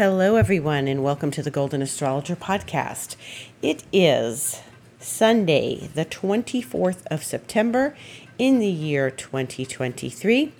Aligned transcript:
Hello, 0.00 0.36
everyone, 0.36 0.88
and 0.88 1.02
welcome 1.02 1.30
to 1.30 1.42
the 1.42 1.50
Golden 1.50 1.82
Astrologer 1.82 2.34
podcast. 2.34 3.16
It 3.60 3.84
is 3.92 4.62
Sunday, 4.98 5.90
the 5.94 6.06
24th 6.06 7.06
of 7.10 7.22
September 7.22 7.94
in 8.38 8.60
the 8.60 8.66
year 8.66 9.10
2023, 9.10 10.54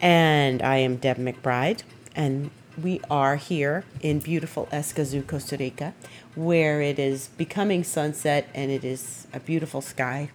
and 0.00 0.62
I 0.62 0.76
am 0.76 0.98
Deb 0.98 1.16
McBride, 1.16 1.82
and 2.14 2.52
we 2.80 3.00
are 3.10 3.34
here 3.34 3.84
in 4.02 4.20
beautiful 4.20 4.68
Escazú, 4.70 5.26
Costa 5.26 5.56
Rica, 5.56 5.92
where 6.36 6.80
it 6.80 7.00
is 7.00 7.30
becoming 7.36 7.82
sunset 7.82 8.48
and 8.54 8.70
it 8.70 8.84
is 8.84 9.26
a 9.32 9.40
beautiful 9.40 9.80
sky. 9.80 10.30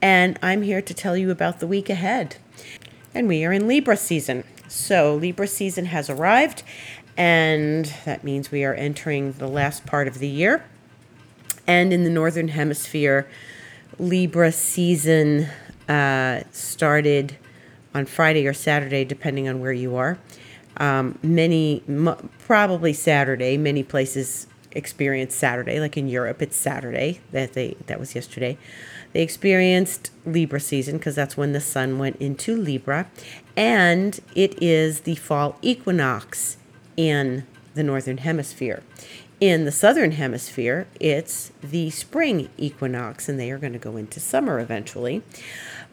And 0.00 0.38
I'm 0.42 0.62
here 0.62 0.80
to 0.80 0.94
tell 0.94 1.18
you 1.18 1.30
about 1.30 1.60
the 1.60 1.66
week 1.66 1.90
ahead. 1.90 2.36
And 3.14 3.28
we 3.28 3.44
are 3.44 3.52
in 3.52 3.68
Libra 3.68 3.98
season. 3.98 4.44
So, 4.68 5.14
Libra 5.16 5.46
season 5.46 5.84
has 5.84 6.08
arrived, 6.08 6.62
and 7.16 7.86
that 8.04 8.24
means 8.24 8.50
we 8.50 8.64
are 8.64 8.74
entering 8.74 9.32
the 9.32 9.48
last 9.48 9.86
part 9.86 10.08
of 10.08 10.18
the 10.18 10.28
year. 10.28 10.64
And 11.66 11.92
in 11.92 12.04
the 12.04 12.10
Northern 12.10 12.48
Hemisphere, 12.48 13.28
Libra 13.98 14.50
season 14.52 15.48
uh, 15.88 16.42
started 16.50 17.36
on 17.94 18.06
Friday 18.06 18.46
or 18.46 18.54
Saturday, 18.54 19.04
depending 19.04 19.48
on 19.48 19.60
where 19.60 19.72
you 19.72 19.96
are. 19.96 20.18
Um, 20.78 21.18
many, 21.22 21.82
m- 21.86 22.30
probably 22.38 22.92
Saturday. 22.92 23.56
Many 23.56 23.82
places 23.82 24.46
experience 24.72 25.34
Saturday, 25.34 25.78
like 25.78 25.96
in 25.96 26.08
Europe, 26.08 26.40
it's 26.40 26.56
Saturday. 26.56 27.20
That 27.30 27.52
they 27.52 27.76
that 27.86 28.00
was 28.00 28.14
yesterday. 28.14 28.56
They 29.12 29.22
experienced 29.22 30.10
Libra 30.24 30.60
season 30.60 30.96
because 30.96 31.14
that's 31.14 31.36
when 31.36 31.52
the 31.52 31.60
sun 31.60 31.98
went 31.98 32.16
into 32.16 32.56
Libra, 32.56 33.10
and 33.56 34.18
it 34.34 34.60
is 34.62 35.00
the 35.00 35.16
fall 35.16 35.58
equinox 35.60 36.56
in 36.96 37.46
the 37.74 37.82
northern 37.82 38.18
hemisphere. 38.18 38.82
In 39.40 39.64
the 39.64 39.72
southern 39.72 40.12
hemisphere, 40.12 40.86
it's 41.00 41.50
the 41.62 41.90
spring 41.90 42.48
equinox, 42.56 43.28
and 43.28 43.40
they 43.40 43.50
are 43.50 43.58
going 43.58 43.72
to 43.72 43.78
go 43.78 43.96
into 43.96 44.20
summer 44.20 44.60
eventually. 44.60 45.22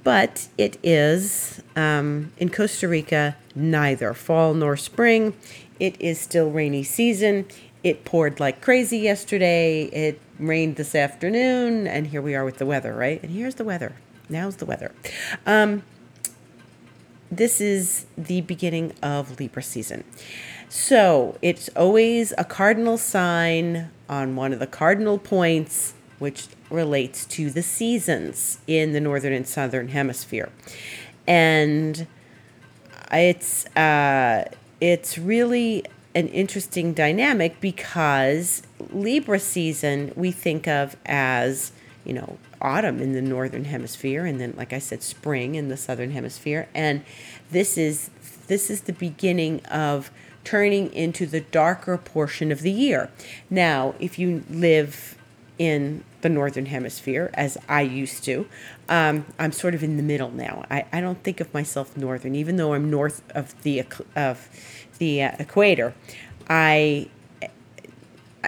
But 0.04 0.50
it 0.58 0.78
is 0.84 1.62
um, 1.76 2.32
in 2.38 2.50
Costa 2.50 2.88
Rica 2.88 3.36
neither 3.56 4.14
fall 4.14 4.54
nor 4.54 4.78
spring. 4.78 5.34
It 5.80 6.00
is 6.00 6.20
still 6.20 6.52
rainy 6.52 6.84
season. 6.84 7.48
It 7.84 8.06
poured 8.06 8.40
like 8.40 8.62
crazy 8.62 9.00
yesterday. 9.00 9.86
It 9.86 10.22
rained 10.38 10.76
this 10.76 10.94
afternoon, 10.94 11.88
and 11.88 12.08
here 12.08 12.22
we 12.22 12.36
are 12.36 12.46
with 12.46 12.58
the 12.58 12.66
weather, 12.66 12.94
right? 12.94 13.22
And 13.24 13.32
here's 13.32 13.56
the 13.56 13.64
weather. 13.64 13.96
Now's 14.30 14.58
the 14.58 14.66
weather. 14.66 14.94
Um, 15.46 15.84
this 17.32 17.62
is 17.62 18.06
the 18.18 18.42
beginning 18.42 18.94
of 19.02 19.40
Libra 19.40 19.64
season. 19.64 20.04
So 20.70 21.36
it's 21.42 21.68
always 21.76 22.32
a 22.38 22.44
cardinal 22.44 23.00
sign 23.00 23.90
on 24.08 24.36
one 24.36 24.54
of 24.54 24.60
the 24.60 24.68
cardinal 24.68 25.18
points, 25.18 25.96
which 26.20 26.48
relates 26.70 27.26
to 27.26 27.50
the 27.50 27.64
seasons 27.64 28.60
in 28.68 28.94
the 28.94 29.02
northern 29.02 29.34
and 29.34 29.48
southern 29.48 29.88
hemisphere. 29.88 30.50
And 31.28 32.06
it's 33.12 33.66
uh, 33.76 34.46
it's 34.80 35.18
really 35.18 35.86
an 36.14 36.28
interesting 36.28 36.94
dynamic 36.94 37.60
because 37.60 38.62
Libra 38.92 39.40
season 39.40 40.12
we 40.16 40.32
think 40.32 40.68
of 40.68 40.96
as, 41.08 41.72
you 42.06 42.14
know, 42.14 42.38
autumn 42.62 43.02
in 43.02 43.14
the 43.14 43.22
northern 43.22 43.66
hemisphere 43.66 44.26
and 44.26 44.40
then 44.40 44.54
like 44.58 44.74
I 44.74 44.80
said 44.80 45.02
spring 45.02 45.56
in 45.56 45.70
the 45.70 45.78
southern 45.78 46.12
hemisphere 46.12 46.68
and 46.76 47.04
this 47.52 47.78
is 47.78 48.10
this 48.48 48.70
is 48.70 48.82
the 48.82 48.92
beginning 48.92 49.64
of 49.68 50.12
turning 50.44 50.92
into 50.94 51.26
the 51.26 51.42
darker 51.42 51.98
portion 51.98 52.52
of 52.52 52.62
the 52.62 52.72
year. 52.72 53.12
Now, 53.50 53.96
if 54.00 54.18
you 54.18 54.44
live 54.50 55.18
in 55.60 56.04
the 56.22 56.30
northern 56.30 56.66
hemisphere 56.66 57.30
as 57.34 57.58
I 57.68 57.82
used 57.82 58.24
to. 58.24 58.48
Um, 58.88 59.26
I'm 59.38 59.52
sort 59.52 59.76
of 59.76 59.84
in 59.84 59.98
the 59.98 60.04
middle 60.04 60.32
now. 60.32 60.66
I, 60.72 60.86
I 60.92 61.02
don't 61.02 61.22
think 61.24 61.40
of 61.40 61.54
myself 61.54 61.96
northern, 61.96 62.36
even 62.36 62.56
though 62.56 62.74
I'm 62.74 62.90
north 62.90 63.22
of 63.36 63.62
the 63.64 63.84
of 64.16 64.50
the 64.98 65.24
uh, 65.24 65.32
equator. 65.40 65.94
I, 66.50 67.10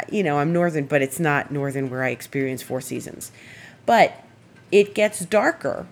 you 0.10 0.24
know, 0.24 0.40
I'm 0.40 0.52
northern, 0.52 0.86
but 0.86 1.02
it's 1.02 1.20
not 1.20 1.52
northern 1.52 1.90
where 1.90 2.04
I 2.04 2.10
experience 2.10 2.62
four 2.62 2.82
seasons. 2.82 3.32
But 3.86 4.24
it 4.72 4.96
gets 4.96 5.20
darker 5.26 5.88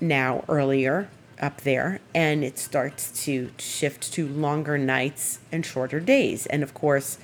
now 0.00 0.44
earlier 0.48 1.08
up 1.40 1.62
there, 1.62 2.00
and 2.14 2.44
it 2.44 2.58
starts 2.58 3.24
to 3.24 3.50
shift 3.58 4.12
to 4.12 4.28
longer 4.28 4.78
nights 4.78 5.40
and 5.50 5.64
shorter 5.64 5.98
days. 5.98 6.46
And 6.46 6.62
of 6.62 6.74
course, 6.74 7.18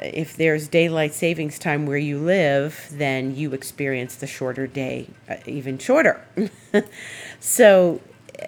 if 0.00 0.36
there's 0.36 0.68
daylight 0.68 1.14
savings 1.14 1.58
time 1.58 1.86
where 1.86 1.98
you 1.98 2.18
live, 2.18 2.88
then 2.90 3.34
you 3.36 3.52
experience 3.52 4.16
the 4.16 4.26
shorter 4.26 4.66
day 4.66 5.08
uh, 5.28 5.36
even 5.46 5.78
shorter. 5.78 6.24
so, 7.40 8.00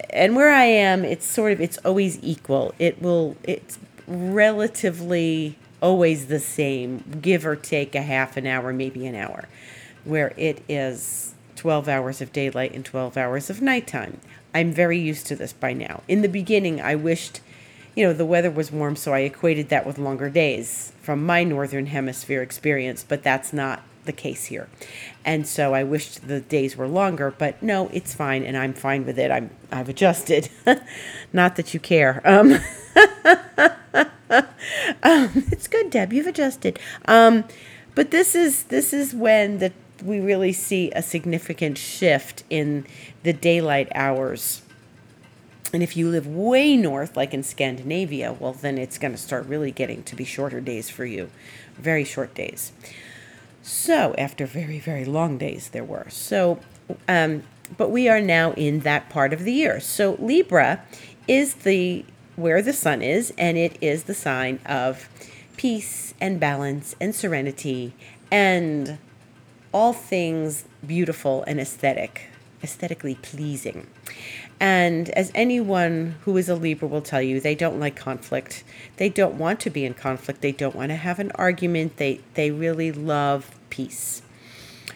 and 0.09 0.35
where 0.35 0.53
I 0.53 0.65
am, 0.65 1.05
it's 1.05 1.25
sort 1.25 1.51
of 1.51 1.61
it's 1.61 1.77
always 1.79 2.19
equal. 2.21 2.73
It 2.79 3.01
will 3.01 3.37
it's 3.43 3.79
relatively 4.07 5.57
always 5.81 6.27
the 6.27 6.39
same, 6.39 7.19
give 7.21 7.45
or 7.45 7.55
take 7.55 7.95
a 7.95 8.01
half 8.01 8.37
an 8.37 8.47
hour, 8.47 8.73
maybe 8.73 9.05
an 9.05 9.15
hour, 9.15 9.47
where 10.03 10.33
it 10.37 10.61
is 10.67 11.35
12 11.55 11.87
hours 11.87 12.21
of 12.21 12.31
daylight 12.31 12.73
and 12.73 12.85
12 12.85 13.17
hours 13.17 13.49
of 13.49 13.61
nighttime. 13.61 14.19
I'm 14.57 14.71
very 14.71 14.97
used 14.97 15.27
to 15.27 15.35
this 15.35 15.53
by 15.53 15.73
now. 15.73 16.01
In 16.07 16.23
the 16.23 16.27
beginning, 16.27 16.81
I 16.81 16.95
wished, 16.95 17.41
you 17.95 18.03
know, 18.03 18.11
the 18.11 18.25
weather 18.25 18.49
was 18.49 18.71
warm, 18.71 18.95
so 18.95 19.13
I 19.13 19.19
equated 19.19 19.69
that 19.69 19.85
with 19.85 19.99
longer 19.99 20.31
days 20.31 20.93
from 20.99 21.23
my 21.23 21.43
northern 21.43 21.85
hemisphere 21.85 22.41
experience, 22.41 23.05
but 23.07 23.21
that's 23.21 23.53
not 23.53 23.83
the 24.05 24.11
case 24.11 24.45
here. 24.45 24.67
And 25.23 25.45
so 25.45 25.75
I 25.75 25.83
wished 25.83 26.27
the 26.27 26.39
days 26.39 26.75
were 26.75 26.87
longer, 26.87 27.29
but 27.37 27.61
no, 27.61 27.91
it's 27.93 28.15
fine, 28.15 28.43
and 28.43 28.57
I'm 28.57 28.73
fine 28.73 29.05
with 29.05 29.19
it. 29.19 29.29
I'm 29.29 29.51
I've 29.71 29.89
adjusted. 29.89 30.49
not 31.33 31.55
that 31.57 31.75
you 31.75 31.79
care. 31.79 32.19
Um, 32.25 32.53
um, 35.03 35.43
it's 35.51 35.67
good, 35.67 35.91
Deb. 35.91 36.11
You've 36.13 36.25
adjusted. 36.25 36.79
Um, 37.05 37.43
but 37.93 38.09
this 38.09 38.33
is 38.33 38.63
this 38.63 38.91
is 38.91 39.13
when 39.13 39.59
the 39.59 39.71
we 40.03 40.19
really 40.19 40.53
see 40.53 40.91
a 40.91 41.01
significant 41.01 41.77
shift 41.77 42.43
in 42.49 42.85
the 43.23 43.33
daylight 43.33 43.89
hours. 43.95 44.61
And 45.73 45.83
if 45.83 45.97
you 45.97 46.09
live 46.09 46.27
way 46.27 46.77
north, 46.77 47.17
like 47.17 47.33
in 47.33 47.43
Scandinavia, 47.43 48.33
well, 48.33 48.53
then 48.53 48.77
it's 48.77 48.97
going 48.97 49.11
to 49.11 49.17
start 49.17 49.45
really 49.47 49.71
getting 49.71 50.03
to 50.03 50.15
be 50.15 50.23
shorter 50.23 50.61
days 50.61 50.89
for 50.89 51.05
you, 51.05 51.29
very 51.75 52.03
short 52.03 52.33
days. 52.33 52.71
So, 53.61 54.15
after 54.17 54.45
very, 54.45 54.79
very 54.79 55.03
long 55.03 55.37
days, 55.37 55.69
there 55.69 55.83
were. 55.83 56.07
So, 56.09 56.59
um, 57.07 57.43
but 57.75 57.89
we 57.89 58.07
are 58.07 58.21
now 58.21 58.53
in 58.53 58.79
that 58.81 59.09
part 59.09 59.33
of 59.33 59.43
the 59.43 59.51
year. 59.51 59.81
So, 59.81 60.15
Libra 60.19 60.83
is 61.27 61.53
the 61.55 62.05
where 62.37 62.61
the 62.61 62.71
sun 62.71 63.01
is, 63.01 63.33
and 63.37 63.57
it 63.57 63.77
is 63.81 64.03
the 64.03 64.13
sign 64.13 64.59
of 64.65 65.09
peace 65.57 66.13
and 66.21 66.39
balance 66.39 66.95
and 67.01 67.13
serenity 67.13 67.93
and 68.31 68.99
all 69.71 69.93
things 69.93 70.65
beautiful 70.85 71.43
and 71.43 71.59
aesthetic, 71.59 72.29
aesthetically 72.63 73.15
pleasing. 73.15 73.87
And 74.59 75.09
as 75.11 75.31
anyone 75.35 76.15
who 76.21 76.35
is 76.37 76.49
a 76.49 76.55
Libra 76.55 76.87
will 76.87 77.01
tell 77.01 77.21
you, 77.21 77.39
they 77.39 77.55
don't 77.55 77.79
like 77.79 77.95
conflict. 77.95 78.63
They 78.97 79.09
don't 79.09 79.35
want 79.35 79.59
to 79.61 79.69
be 79.69 79.85
in 79.85 79.93
conflict. 79.93 80.41
They 80.41 80.51
don't 80.51 80.75
want 80.75 80.89
to 80.89 80.95
have 80.95 81.19
an 81.19 81.31
argument. 81.35 81.97
They 81.97 82.21
they 82.33 82.49
really 82.49 82.91
love 82.91 83.55
peace. 83.69 84.23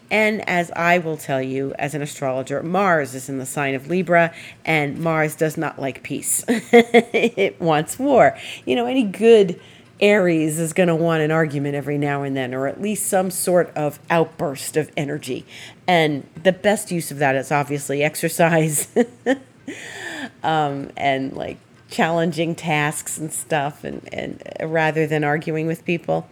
And 0.10 0.48
as 0.50 0.72
I 0.72 0.98
will 0.98 1.16
tell 1.16 1.42
you 1.42 1.74
as 1.80 1.94
an 1.94 2.02
astrologer, 2.02 2.62
Mars 2.62 3.16
is 3.16 3.30
in 3.30 3.38
the 3.38 3.46
sign 3.46 3.76
of 3.76 3.88
Libra, 3.88 4.34
and 4.66 5.00
Mars 5.00 5.36
does 5.36 5.56
not 5.56 5.80
like 5.80 6.04
peace. 6.04 6.44
it 6.50 7.62
wants 7.62 7.98
war. 7.98 8.38
You 8.66 8.76
know, 8.76 8.88
any 8.88 9.04
good 9.04 9.60
Aries 10.02 10.60
is 10.60 10.74
going 10.74 10.88
to 10.88 10.96
want 10.96 11.22
an 11.22 11.32
argument 11.32 11.76
every 11.76 11.98
now 11.98 12.24
and 12.24 12.36
then, 12.36 12.54
or 12.54 12.68
at 12.68 12.82
least 12.82 13.06
some 13.08 13.30
sort 13.30 13.70
of 13.76 14.00
outburst 14.10 14.76
of 14.76 14.92
energy. 14.98 15.46
And 15.88 16.28
the 16.42 16.52
best 16.52 16.92
use 16.92 17.12
of 17.12 17.20
that 17.20 17.36
is 17.36 17.52
obviously 17.52 18.04
exercise 18.12 18.88
um, 20.44 20.90
and 20.98 21.34
like 21.34 21.58
challenging 21.90 22.56
tasks 22.56 23.18
and 23.18 23.32
stuff, 23.32 23.84
and, 23.84 24.08
and 24.12 24.42
uh, 24.60 24.66
rather 24.66 25.06
than 25.06 25.24
arguing 25.24 25.68
with 25.68 25.86
people. 25.86 26.28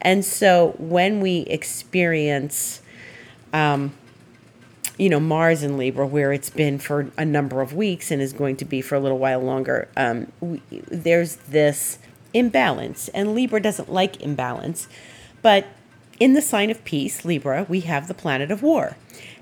And 0.00 0.24
so 0.24 0.74
when 0.78 1.20
we 1.20 1.40
experience, 1.40 2.80
um, 3.52 3.92
you 4.96 5.08
know, 5.08 5.20
Mars 5.20 5.62
in 5.62 5.76
Libra, 5.76 6.06
where 6.06 6.32
it's 6.32 6.50
been 6.50 6.78
for 6.78 7.10
a 7.18 7.24
number 7.24 7.60
of 7.60 7.74
weeks 7.74 8.10
and 8.10 8.22
is 8.22 8.32
going 8.32 8.56
to 8.56 8.64
be 8.64 8.80
for 8.80 8.94
a 8.94 9.00
little 9.00 9.18
while 9.18 9.40
longer, 9.40 9.88
um, 9.96 10.32
we, 10.40 10.62
there's 10.70 11.36
this 11.36 11.98
imbalance, 12.34 13.08
and 13.08 13.34
Libra 13.34 13.60
doesn't 13.60 13.92
like 13.92 14.20
imbalance. 14.22 14.88
But 15.42 15.66
in 16.18 16.34
the 16.34 16.42
sign 16.42 16.70
of 16.70 16.84
peace, 16.84 17.24
Libra, 17.24 17.66
we 17.68 17.80
have 17.80 18.08
the 18.08 18.14
planet 18.14 18.50
of 18.50 18.62
war. 18.62 18.96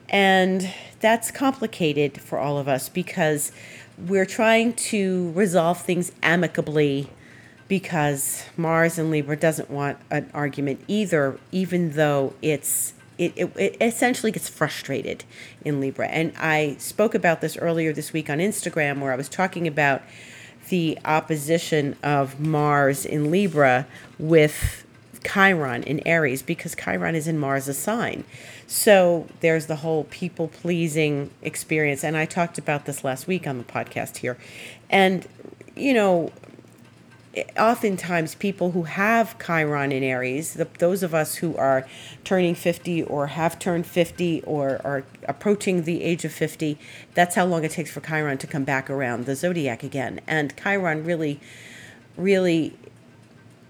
And 0.09 0.73
that's 1.01 1.31
complicated 1.31 2.21
for 2.21 2.39
all 2.39 2.59
of 2.59 2.69
us 2.69 2.89
because 2.89 3.53
we're 3.99 4.27
trying 4.27 4.73
to 4.73 5.31
resolve 5.33 5.83
things 5.83 6.11
amicably 6.23 7.11
because 7.69 8.45
Mars 8.57 8.99
in 8.99 9.11
Libra 9.11 9.37
doesn't 9.37 9.71
want 9.71 9.99
an 10.11 10.29
argument 10.35 10.83
either, 10.89 11.39
even 11.53 11.93
though 11.93 12.35
it's 12.43 12.95
it, 13.17 13.35
it, 13.37 13.53
it, 13.57 13.77
essentially 13.81 14.33
gets 14.33 14.49
frustrated 14.49 15.25
in 15.63 15.79
Libra. 15.79 16.09
And 16.09 16.33
I 16.39 16.77
spoke 16.79 17.15
about 17.15 17.43
this 17.43 17.57
earlier 17.59 17.93
this 17.93 18.13
week 18.15 18.31
on 18.31 18.39
Instagram 18.39 19.01
where 19.01 19.13
I 19.13 19.17
was 19.17 19.29
talking 19.29 19.69
about 19.69 20.03
the 20.71 20.99
opposition 21.05 21.97
of 22.03 22.41
Mars 22.41 23.05
in 23.05 23.31
Libra 23.31 23.87
with 24.19 24.85
Chiron 25.25 25.83
in 25.83 26.01
Aries 26.07 26.43
because 26.43 26.75
Chiron 26.75 27.15
is 27.15 27.29
in 27.29 27.39
Mars' 27.39 27.77
sign. 27.77 28.25
So 28.67 29.27
there's 29.41 29.67
the 29.67 29.77
whole 29.77 30.05
people 30.05 30.49
pleasing 30.49 31.31
experience. 31.43 32.03
And 32.03 32.17
I 32.17 32.25
talked 32.25 32.57
about 32.57 32.87
this 32.87 33.05
last 33.05 33.27
week 33.27 33.47
on 33.47 33.59
the 33.59 33.65
podcast 33.65 34.19
here. 34.19 34.39
And, 34.89 35.27
you 35.77 35.93
know, 35.93 36.33
oftentimes 37.57 38.35
people 38.35 38.73
who 38.73 38.83
have 38.83 39.39
Chiron 39.39 39.93
in 39.93 40.03
Aries, 40.03 40.55
the, 40.55 40.67
those 40.79 41.03
of 41.03 41.15
us 41.15 41.37
who 41.37 41.57
are 41.57 41.87
turning 42.25 42.55
50 42.55 43.05
or 43.05 43.29
have 43.29 43.59
turned 43.59 43.87
50 43.87 44.43
or 44.43 44.81
are 44.85 45.05
approaching 45.29 45.85
the 45.85 46.03
age 46.03 46.25
of 46.25 46.33
50, 46.33 46.77
that's 47.15 47.37
how 47.37 47.45
long 47.45 47.63
it 47.63 47.71
takes 47.71 47.91
for 47.91 48.01
Chiron 48.01 48.39
to 48.39 48.47
come 48.47 48.65
back 48.65 48.91
around 48.91 49.27
the 49.27 49.37
zodiac 49.37 49.85
again. 49.85 50.21
And 50.27 50.55
Chiron 50.57 51.05
really, 51.05 51.41
really 52.17 52.77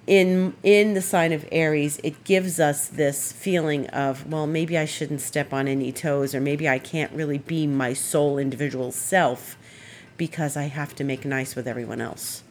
in 0.06 0.54
in 0.62 0.94
the 0.94 1.02
sign 1.02 1.30
of 1.32 1.46
Aries, 1.52 2.00
it 2.02 2.24
gives 2.24 2.58
us 2.58 2.88
this 2.88 3.30
feeling 3.30 3.86
of, 3.88 4.26
well, 4.32 4.46
maybe 4.46 4.78
I 4.78 4.86
shouldn't 4.86 5.20
step 5.20 5.52
on 5.52 5.68
any 5.68 5.92
toes, 5.92 6.34
or 6.34 6.40
maybe 6.40 6.66
I 6.66 6.78
can't 6.78 7.12
really 7.12 7.38
be 7.38 7.66
my 7.66 7.92
sole 7.92 8.38
individual 8.38 8.90
self 8.90 9.58
because 10.16 10.56
I 10.56 10.64
have 10.64 10.94
to 10.96 11.04
make 11.04 11.26
nice 11.26 11.54
with 11.54 11.68
everyone 11.68 12.00
else 12.00 12.42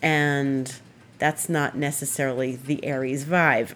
and 0.00 0.74
that's 1.18 1.48
not 1.48 1.76
necessarily 1.76 2.56
the 2.56 2.84
Aries 2.84 3.24
vibe. 3.24 3.70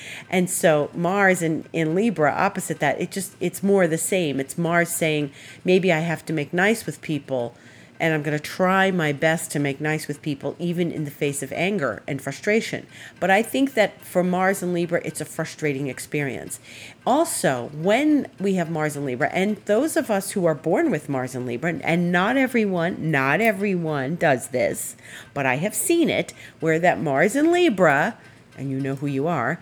and 0.30 0.48
so 0.48 0.90
Mars 0.94 1.42
in, 1.42 1.64
in 1.72 1.94
Libra, 1.94 2.30
opposite 2.30 2.78
that, 2.78 3.00
it 3.00 3.10
just 3.10 3.34
it's 3.40 3.64
more 3.64 3.88
the 3.88 3.98
same. 3.98 4.38
It's 4.38 4.56
Mars 4.56 4.88
saying, 4.88 5.32
maybe 5.64 5.92
I 5.92 5.98
have 5.98 6.24
to 6.26 6.32
make 6.32 6.52
nice 6.52 6.86
with 6.86 7.00
people 7.02 7.56
and 8.02 8.12
I'm 8.12 8.24
going 8.24 8.36
to 8.36 8.42
try 8.42 8.90
my 8.90 9.12
best 9.12 9.52
to 9.52 9.60
make 9.60 9.80
nice 9.80 10.08
with 10.08 10.22
people, 10.22 10.56
even 10.58 10.90
in 10.90 11.04
the 11.04 11.10
face 11.10 11.40
of 11.40 11.52
anger 11.52 12.02
and 12.08 12.20
frustration. 12.20 12.84
But 13.20 13.30
I 13.30 13.44
think 13.44 13.74
that 13.74 14.04
for 14.04 14.24
Mars 14.24 14.60
and 14.60 14.74
Libra, 14.74 15.00
it's 15.04 15.20
a 15.20 15.24
frustrating 15.24 15.86
experience. 15.86 16.58
Also, 17.06 17.70
when 17.72 18.26
we 18.40 18.54
have 18.54 18.68
Mars 18.68 18.96
and 18.96 19.06
Libra, 19.06 19.30
and 19.32 19.56
those 19.66 19.96
of 19.96 20.10
us 20.10 20.32
who 20.32 20.44
are 20.46 20.54
born 20.54 20.90
with 20.90 21.08
Mars 21.08 21.36
and 21.36 21.46
Libra, 21.46 21.74
and 21.74 22.10
not 22.10 22.36
everyone, 22.36 23.12
not 23.12 23.40
everyone 23.40 24.16
does 24.16 24.48
this, 24.48 24.96
but 25.32 25.46
I 25.46 25.54
have 25.58 25.74
seen 25.74 26.10
it 26.10 26.34
where 26.58 26.80
that 26.80 27.00
Mars 27.00 27.36
and 27.36 27.52
Libra, 27.52 28.18
and 28.58 28.68
you 28.68 28.80
know 28.80 28.96
who 28.96 29.06
you 29.06 29.28
are, 29.28 29.60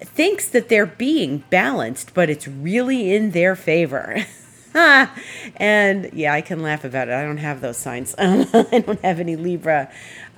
thinks 0.00 0.48
that 0.48 0.68
they're 0.68 0.84
being 0.84 1.44
balanced, 1.48 2.12
but 2.12 2.28
it's 2.28 2.48
really 2.48 3.14
in 3.14 3.30
their 3.30 3.54
favor. 3.54 4.26
and 5.56 6.10
yeah, 6.12 6.32
I 6.32 6.40
can 6.40 6.62
laugh 6.62 6.84
about 6.84 7.08
it. 7.08 7.14
I 7.14 7.22
don't 7.22 7.38
have 7.38 7.60
those 7.60 7.76
signs. 7.76 8.14
I 8.18 8.82
don't 8.86 9.00
have 9.00 9.20
any 9.20 9.36
Libra. 9.36 9.90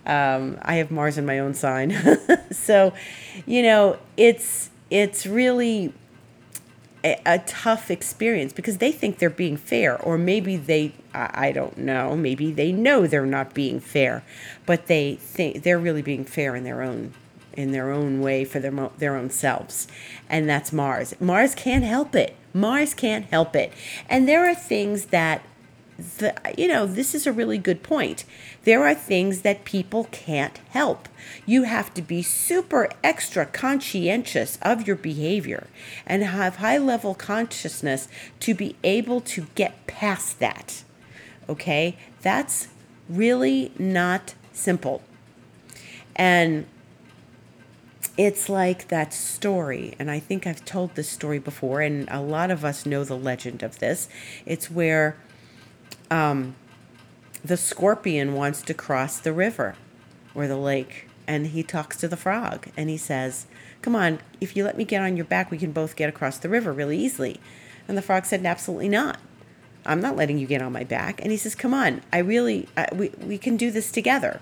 Um, 0.07 0.59
I 0.63 0.75
have 0.77 0.91
Mars 0.91 1.17
in 1.19 1.25
my 1.25 1.39
own 1.39 1.55
sign. 1.55 1.95
so, 2.51 2.93
you 3.47 3.63
know, 3.63 3.99
it's 4.17 4.71
it's 4.91 5.25
really 5.27 5.93
a, 7.03 7.19
a, 7.25 7.39
tough 7.41 7.91
experience 7.91 8.53
because 8.53 8.79
they 8.79 8.93
think 8.93 9.19
they're 9.19 9.31
being 9.31 9.57
fair, 9.57 10.01
or 10.01 10.19
maybe 10.19 10.57
they 10.57 10.93
I, 11.15 11.49
I 11.49 11.53
don't 11.53 11.79
know. 11.79 12.17
Maybe 12.17 12.53
they 12.53 12.73
know 12.73 13.07
they're 13.07 13.25
not 13.25 13.55
being 13.55 13.81
fair, 13.81 14.25
but 14.67 14.87
they 14.87 15.15
think 15.15 15.63
they're 15.63 15.79
really 15.79 16.03
being 16.03 16.25
fair 16.25 16.55
in 16.55 16.65
their 16.65 16.83
own 16.83 17.15
in 17.57 17.73
their 17.73 17.91
own 17.91 18.21
way 18.21 18.45
for 18.45 18.61
their 18.61 18.91
their 18.99 19.17
own 19.17 19.31
selves, 19.31 19.89
and 20.29 20.49
that's 20.49 20.73
Mars. 20.73 21.15
Mars 21.21 21.55
can't 21.55 21.85
help 21.85 22.15
it. 22.15 22.37
Mars 22.53 22.95
can't 22.95 23.27
help 23.27 23.57
it, 23.57 23.73
and 24.09 24.29
there 24.29 24.49
are 24.49 24.55
things 24.55 25.07
that 25.07 25.43
the, 25.97 26.35
you 26.59 26.67
know, 26.67 26.87
this 26.87 27.15
is 27.15 27.27
a 27.27 27.33
really 27.33 27.59
good 27.59 27.83
point. 27.83 28.25
There 28.65 28.85
are 28.85 28.95
things 28.95 29.43
that 29.43 29.65
people 29.65 30.09
can't 30.11 30.59
help. 30.71 31.09
You 31.47 31.65
have 31.65 31.95
to 31.95 32.03
be 32.03 32.23
super 32.23 32.89
extra 33.03 33.47
conscientious 33.47 34.59
of 34.63 34.87
your 34.87 34.97
behavior 34.97 35.69
and 36.07 36.23
have 36.23 36.57
high 36.57 36.79
level 36.79 37.15
consciousness 37.15 38.09
to 38.41 38.55
be 38.55 38.77
able 38.83 39.21
to 39.21 39.47
get 39.55 39.87
past 39.87 40.41
that. 40.41 40.83
Okay? 41.49 41.97
That's 42.23 42.69
really 43.09 43.71
not 43.79 44.35
simple. 44.53 45.03
And 46.17 46.67
it's 48.17 48.49
like 48.49 48.89
that 48.89 49.13
story, 49.13 49.95
and 49.99 50.11
I 50.11 50.21
think 50.21 50.47
I've 50.47 50.65
told 50.65 50.95
this 50.95 51.09
story 51.09 51.41
before, 51.41 51.81
and 51.81 52.09
a 52.11 52.21
lot 52.21 52.51
of 52.51 52.65
us 52.65 52.87
know 52.87 53.03
the 53.03 53.17
legend 53.17 53.63
of 53.63 53.81
this. 53.81 54.09
It's 54.47 54.71
where 54.71 55.17
um, 56.11 56.55
the 57.45 57.57
scorpion 57.57 58.35
wants 58.35 58.63
to 58.63 58.75
cross 58.75 59.19
the 59.19 59.33
river 59.33 59.75
or 60.33 60.47
the 60.47 60.57
lake, 60.57 61.09
and 61.27 61.49
he 61.49 61.65
talks 61.65 61.97
to 61.99 62.09
the 62.09 62.17
frog, 62.17 62.69
and 62.77 62.89
he 62.89 62.97
says, 62.97 63.47
Come 63.83 63.97
on, 63.97 64.21
if 64.41 64.57
you 64.57 64.65
let 64.65 64.79
me 64.79 64.85
get 64.85 65.03
on 65.03 65.17
your 65.17 65.27
back, 65.27 65.51
we 65.51 65.59
can 65.59 65.73
both 65.73 65.97
get 65.97 66.09
across 66.09 66.39
the 66.39 66.49
river 66.49 66.73
really 66.73 66.99
easily. 66.99 67.41
And 67.89 67.99
the 67.99 68.03
frog 68.03 68.27
said, 68.27 68.47
Absolutely 68.47 68.89
not. 68.89 69.19
I'm 69.85 70.01
not 70.01 70.17
letting 70.17 70.39
you 70.39 70.47
get 70.47 70.63
on 70.63 70.73
my 70.73 70.85
back. 70.85 71.21
And 71.21 71.31
he 71.31 71.37
says, 71.37 71.55
Come 71.55 71.75
on, 71.75 72.01
I 72.13 72.19
really, 72.19 72.69
I, 72.77 72.89
we, 72.95 73.11
we 73.21 73.39
can 73.39 73.57
do 73.57 73.71
this 73.71 73.91
together. 73.91 74.41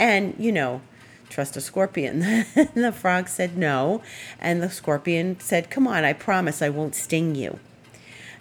And, 0.00 0.34
you 0.38 0.52
know, 0.52 0.80
trust 1.28 1.56
a 1.56 1.60
scorpion. 1.60 2.20
the 2.74 2.94
frog 2.96 3.28
said 3.28 3.56
no. 3.56 4.02
And 4.38 4.62
the 4.62 4.70
scorpion 4.70 5.38
said, 5.40 5.70
Come 5.70 5.86
on, 5.86 6.04
I 6.04 6.12
promise 6.12 6.62
I 6.62 6.68
won't 6.68 6.94
sting 6.94 7.34
you. 7.34 7.58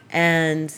And 0.10 0.74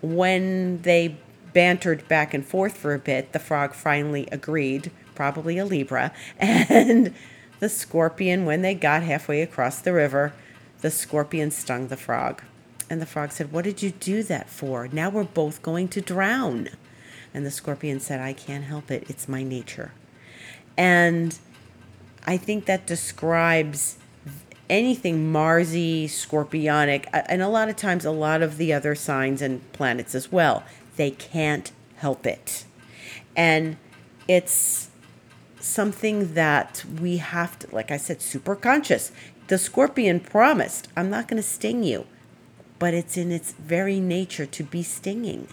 when 0.00 0.82
they 0.82 1.16
bantered 1.52 2.06
back 2.08 2.34
and 2.34 2.44
forth 2.44 2.76
for 2.76 2.94
a 2.94 2.98
bit, 2.98 3.32
the 3.32 3.38
frog 3.38 3.74
finally 3.74 4.26
agreed, 4.32 4.90
probably 5.14 5.58
a 5.58 5.64
Libra. 5.64 6.12
And 6.38 7.14
the 7.60 7.68
scorpion, 7.68 8.44
when 8.44 8.62
they 8.62 8.74
got 8.74 9.02
halfway 9.02 9.40
across 9.40 9.80
the 9.80 9.92
river, 9.92 10.32
the 10.80 10.90
scorpion 10.90 11.50
stung 11.50 11.88
the 11.88 11.96
frog. 11.96 12.42
And 12.90 13.00
the 13.00 13.06
frog 13.06 13.32
said, 13.32 13.52
What 13.52 13.64
did 13.64 13.82
you 13.82 13.92
do 13.92 14.22
that 14.24 14.50
for? 14.50 14.88
Now 14.88 15.10
we're 15.10 15.24
both 15.24 15.62
going 15.62 15.88
to 15.88 16.00
drown. 16.00 16.68
And 17.32 17.46
the 17.46 17.50
scorpion 17.50 18.00
said, 18.00 18.20
I 18.20 18.32
can't 18.32 18.64
help 18.64 18.90
it. 18.90 19.08
It's 19.08 19.28
my 19.28 19.42
nature. 19.42 19.92
And 20.76 21.38
I 22.24 22.36
think 22.36 22.66
that 22.66 22.86
describes 22.86 23.98
anything 24.70 25.32
Marsy, 25.32 26.06
Scorpionic, 26.06 27.06
and 27.12 27.42
a 27.42 27.48
lot 27.48 27.68
of 27.68 27.76
times 27.76 28.04
a 28.04 28.10
lot 28.10 28.42
of 28.42 28.56
the 28.56 28.72
other 28.72 28.94
signs 28.94 29.42
and 29.42 29.70
planets 29.72 30.14
as 30.14 30.32
well. 30.32 30.64
They 30.96 31.10
can't 31.10 31.72
help 31.96 32.26
it. 32.26 32.64
And 33.36 33.76
it's 34.28 34.88
something 35.60 36.34
that 36.34 36.84
we 37.00 37.18
have 37.18 37.58
to, 37.60 37.74
like 37.74 37.90
I 37.90 37.96
said, 37.96 38.22
super 38.22 38.56
conscious. 38.56 39.12
The 39.48 39.58
scorpion 39.58 40.20
promised, 40.20 40.88
I'm 40.96 41.10
not 41.10 41.28
going 41.28 41.42
to 41.42 41.48
sting 41.48 41.82
you, 41.82 42.06
but 42.78 42.94
it's 42.94 43.16
in 43.16 43.30
its 43.30 43.52
very 43.52 44.00
nature 44.00 44.46
to 44.46 44.62
be 44.64 44.82
stinging. 44.82 45.48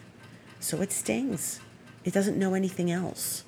So 0.59 0.81
it 0.81 0.91
stings. 0.91 1.59
It 2.03 2.13
doesn't 2.13 2.37
know 2.37 2.53
anything 2.53 2.91
else. 2.91 3.43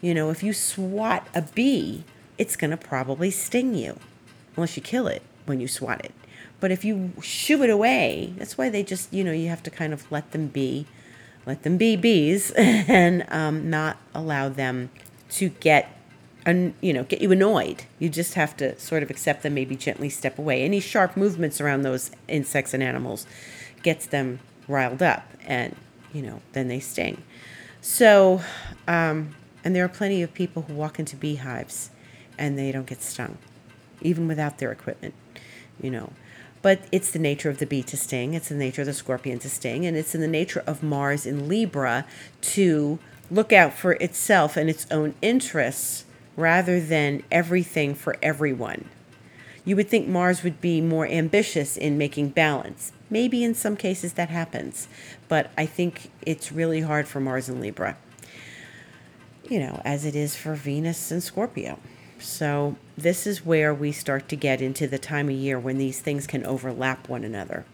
You 0.00 0.14
know, 0.14 0.30
if 0.30 0.42
you 0.42 0.52
swat 0.52 1.26
a 1.34 1.42
bee, 1.42 2.04
it's 2.40 2.56
going 2.56 2.70
to 2.70 2.76
probably 2.78 3.30
sting 3.30 3.74
you 3.74 3.98
unless 4.56 4.74
you 4.74 4.82
kill 4.82 5.06
it 5.06 5.22
when 5.44 5.60
you 5.60 5.68
swat 5.68 6.02
it. 6.02 6.12
But 6.58 6.70
if 6.70 6.86
you 6.86 7.12
shoo 7.22 7.62
it 7.62 7.68
away, 7.68 8.32
that's 8.38 8.56
why 8.56 8.70
they 8.70 8.82
just, 8.82 9.12
you 9.12 9.22
know, 9.22 9.30
you 9.30 9.48
have 9.48 9.62
to 9.64 9.70
kind 9.70 9.92
of 9.92 10.10
let 10.10 10.32
them 10.32 10.46
be, 10.46 10.86
let 11.44 11.64
them 11.64 11.76
be 11.76 11.96
bees 11.96 12.50
and 12.56 13.26
um, 13.28 13.68
not 13.68 13.98
allow 14.14 14.48
them 14.48 14.88
to 15.32 15.50
get, 15.50 15.94
you 16.46 16.94
know, 16.94 17.04
get 17.04 17.20
you 17.20 17.30
annoyed. 17.30 17.84
You 17.98 18.08
just 18.08 18.32
have 18.34 18.56
to 18.56 18.78
sort 18.80 19.02
of 19.02 19.10
accept 19.10 19.42
them, 19.42 19.52
maybe 19.52 19.76
gently 19.76 20.08
step 20.08 20.38
away. 20.38 20.62
Any 20.62 20.80
sharp 20.80 21.18
movements 21.18 21.60
around 21.60 21.82
those 21.82 22.10
insects 22.26 22.72
and 22.72 22.82
animals 22.82 23.26
gets 23.82 24.06
them 24.06 24.40
riled 24.66 25.02
up 25.02 25.28
and, 25.46 25.76
you 26.10 26.22
know, 26.22 26.40
then 26.54 26.68
they 26.68 26.80
sting. 26.80 27.22
So, 27.82 28.40
um, 28.88 29.34
and 29.62 29.76
there 29.76 29.84
are 29.84 29.90
plenty 29.90 30.22
of 30.22 30.32
people 30.32 30.62
who 30.62 30.72
walk 30.72 30.98
into 30.98 31.16
beehives 31.16 31.90
and 32.40 32.58
they 32.58 32.72
don't 32.72 32.86
get 32.86 33.02
stung, 33.02 33.38
even 34.00 34.26
without 34.26 34.58
their 34.58 34.72
equipment, 34.72 35.14
you 35.80 35.90
know. 35.90 36.12
But 36.62 36.82
it's 36.90 37.10
the 37.10 37.18
nature 37.18 37.48
of 37.48 37.58
the 37.58 37.66
bee 37.66 37.84
to 37.84 37.96
sting, 37.96 38.34
it's 38.34 38.48
the 38.48 38.54
nature 38.54 38.82
of 38.82 38.86
the 38.86 38.92
scorpion 38.92 39.38
to 39.40 39.48
sting, 39.48 39.86
and 39.86 39.96
it's 39.96 40.14
in 40.14 40.20
the 40.20 40.26
nature 40.26 40.64
of 40.66 40.82
Mars 40.82 41.24
in 41.24 41.48
Libra 41.48 42.04
to 42.40 42.98
look 43.30 43.52
out 43.52 43.72
for 43.72 43.92
itself 43.92 44.56
and 44.56 44.68
its 44.68 44.86
own 44.90 45.14
interests 45.22 46.04
rather 46.36 46.80
than 46.80 47.22
everything 47.30 47.94
for 47.94 48.16
everyone. 48.20 48.86
You 49.64 49.76
would 49.76 49.88
think 49.88 50.08
Mars 50.08 50.42
would 50.42 50.60
be 50.60 50.80
more 50.80 51.06
ambitious 51.06 51.76
in 51.76 51.98
making 51.98 52.30
balance. 52.30 52.92
Maybe 53.10 53.44
in 53.44 53.54
some 53.54 53.76
cases 53.76 54.14
that 54.14 54.30
happens, 54.30 54.88
but 55.28 55.50
I 55.56 55.66
think 55.66 56.10
it's 56.22 56.50
really 56.50 56.80
hard 56.80 57.06
for 57.06 57.20
Mars 57.20 57.48
in 57.48 57.60
Libra 57.60 57.96
you 59.50 59.58
know, 59.58 59.82
as 59.84 60.06
it 60.06 60.14
is 60.14 60.36
for 60.36 60.54
Venus 60.54 61.10
and 61.10 61.22
Scorpio. 61.22 61.78
So, 62.20 62.76
this 62.98 63.26
is 63.26 63.46
where 63.46 63.72
we 63.72 63.92
start 63.92 64.28
to 64.28 64.36
get 64.36 64.60
into 64.60 64.86
the 64.86 64.98
time 64.98 65.30
of 65.30 65.34
year 65.34 65.58
when 65.58 65.78
these 65.78 66.00
things 66.00 66.26
can 66.26 66.44
overlap 66.44 67.08
one 67.08 67.24
another. 67.24 67.64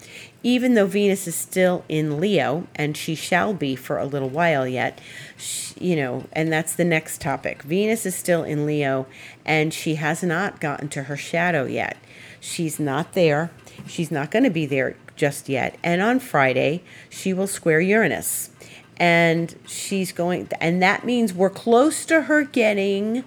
Even 0.43 0.75
though 0.75 0.87
Venus 0.87 1.27
is 1.27 1.35
still 1.35 1.85
in 1.89 2.21
Leo, 2.21 2.69
and 2.77 2.97
she 2.97 3.17
shall 3.17 3.53
be 3.53 3.75
for 3.75 3.99
a 3.99 4.07
little 4.07 4.29
while 4.29 4.67
yet, 4.67 5.01
she, 5.37 5.75
you 5.81 5.97
know, 5.97 6.25
and 6.33 6.53
that's 6.53 6.77
the 6.77 6.85
next 6.85 7.21
topic. 7.21 7.63
Venus 7.63 8.07
is 8.07 8.15
still 8.15 8.45
in 8.45 8.67
Leo, 8.67 9.07
and 9.45 9.75
she 9.75 9.97
has 9.97 10.23
not 10.23 10.61
gotten 10.61 10.89
to 10.91 11.05
her 11.05 11.17
shadow 11.17 11.65
yet. 11.65 11.97
She's 12.39 12.79
not 12.79 13.15
there. 13.15 13.51
She's 13.87 14.13
not 14.13 14.31
going 14.31 14.45
to 14.45 14.51
be 14.51 14.67
there 14.67 14.97
just 15.17 15.49
yet. 15.49 15.77
And 15.83 16.01
on 16.01 16.21
Friday, 16.21 16.85
she 17.11 17.33
will 17.33 17.49
square 17.49 17.81
Uranus. 17.81 18.51
And 18.99 19.55
she's 19.67 20.13
going, 20.13 20.49
and 20.61 20.81
that 20.83 21.05
means 21.05 21.35
we're 21.35 21.51
close 21.51 22.07
to 22.07 22.23
her 22.23 22.45
getting 22.45 23.25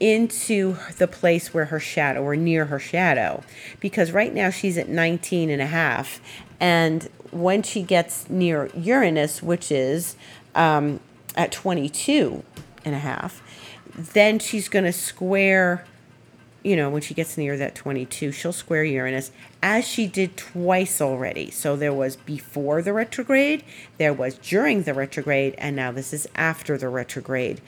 into 0.00 0.76
the 0.98 1.06
place 1.06 1.54
where 1.54 1.66
her 1.66 1.80
shadow 1.80 2.22
or 2.22 2.36
near 2.36 2.66
her 2.66 2.78
shadow. 2.78 3.42
Because 3.80 4.12
right 4.12 4.34
now 4.34 4.50
she's 4.50 4.76
at 4.76 4.88
19 4.88 5.50
and 5.50 5.62
a 5.62 5.66
half 5.66 6.20
and 6.60 7.08
when 7.30 7.62
she 7.62 7.82
gets 7.82 8.30
near 8.30 8.70
uranus 8.74 9.42
which 9.42 9.72
is 9.72 10.16
um, 10.54 11.00
at 11.36 11.50
22 11.50 12.42
and 12.84 12.94
a 12.94 12.98
half 12.98 13.42
then 13.96 14.38
she's 14.38 14.68
going 14.68 14.84
to 14.84 14.92
square 14.92 15.84
you 16.64 16.74
know 16.74 16.90
when 16.90 17.02
she 17.02 17.14
gets 17.14 17.36
near 17.36 17.56
that 17.56 17.74
22 17.74 18.32
she'll 18.32 18.52
square 18.52 18.82
uranus 18.82 19.30
as 19.62 19.86
she 19.86 20.06
did 20.06 20.36
twice 20.36 21.00
already 21.00 21.50
so 21.50 21.76
there 21.76 21.92
was 21.92 22.16
before 22.16 22.82
the 22.82 22.92
retrograde 22.92 23.62
there 23.98 24.12
was 24.12 24.36
during 24.38 24.82
the 24.82 24.94
retrograde 24.94 25.54
and 25.58 25.76
now 25.76 25.92
this 25.92 26.12
is 26.12 26.26
after 26.34 26.76
the 26.76 26.88
retrograde 26.88 27.60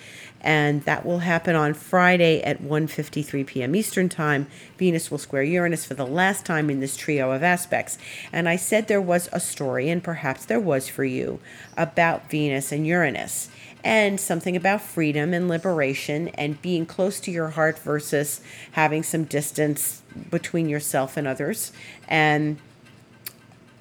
and 0.47 0.85
that 0.85 1.05
will 1.05 1.19
happen 1.21 1.57
on 1.57 1.75
Friday 1.75 2.41
at 2.43 2.63
1:53 2.63 3.45
p.m. 3.47 3.75
Eastern 3.75 4.09
Time. 4.09 4.47
Venus 4.79 5.11
will 5.11 5.19
square 5.19 5.43
Uranus 5.43 5.85
for 5.85 5.95
the 5.95 6.07
last 6.07 6.47
time 6.47 6.71
in 6.71 6.79
this 6.79 6.97
trio 6.97 7.33
of 7.33 7.43
aspects. 7.43 7.99
And 8.33 8.49
I 8.49 8.55
said 8.55 8.87
there 8.87 9.01
was 9.01 9.29
a 9.33 9.41
story 9.41 9.89
and 9.89 10.05
perhaps 10.05 10.45
there 10.45 10.61
was 10.61 10.89
for 10.89 11.05
you 11.05 11.41
about 11.77 12.31
Venus 12.31 12.71
and 12.71 12.87
Uranus 12.87 13.49
and 13.87 14.19
something 14.19 14.57
about 14.57 14.81
freedom 14.81 15.33
and 15.33 15.47
liberation 15.47 16.27
and 16.31 16.61
being 16.61 16.85
close 16.85 17.21
to 17.21 17.31
your 17.31 17.51
heart 17.51 17.79
versus 17.79 18.41
having 18.73 19.05
some 19.05 19.23
distance 19.23 20.03
between 20.29 20.69
yourself 20.69 21.17
and 21.17 21.25
others 21.25 21.71
and 22.09 22.59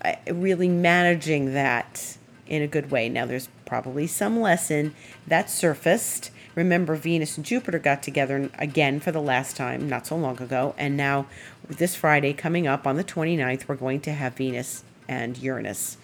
uh, 0.03 0.13
really 0.31 0.69
managing 0.69 1.55
that 1.55 2.17
in 2.45 2.61
a 2.61 2.67
good 2.67 2.91
way. 2.91 3.09
Now, 3.09 3.25
there's 3.25 3.49
probably 3.65 4.05
some 4.05 4.39
lesson 4.39 4.93
that 5.25 5.49
surfaced 5.49 6.29
Remember, 6.53 6.95
Venus 6.95 7.35
and 7.35 7.45
Jupiter 7.45 7.79
got 7.79 8.01
together 8.01 8.49
again 8.57 9.01
for 9.01 9.11
the 9.11 9.21
last 9.21 9.57
time 9.57 9.89
not 9.89 10.07
so 10.07 10.15
long 10.15 10.41
ago. 10.41 10.73
And 10.77 10.95
now, 10.95 11.25
this 11.67 11.97
Friday 11.97 12.31
coming 12.31 12.65
up 12.65 12.87
on 12.87 12.95
the 12.95 13.03
29th, 13.03 13.67
we're 13.67 13.75
going 13.75 13.99
to 14.01 14.13
have 14.13 14.35
Venus 14.35 14.85
and 15.05 15.37
Uranus. 15.37 15.97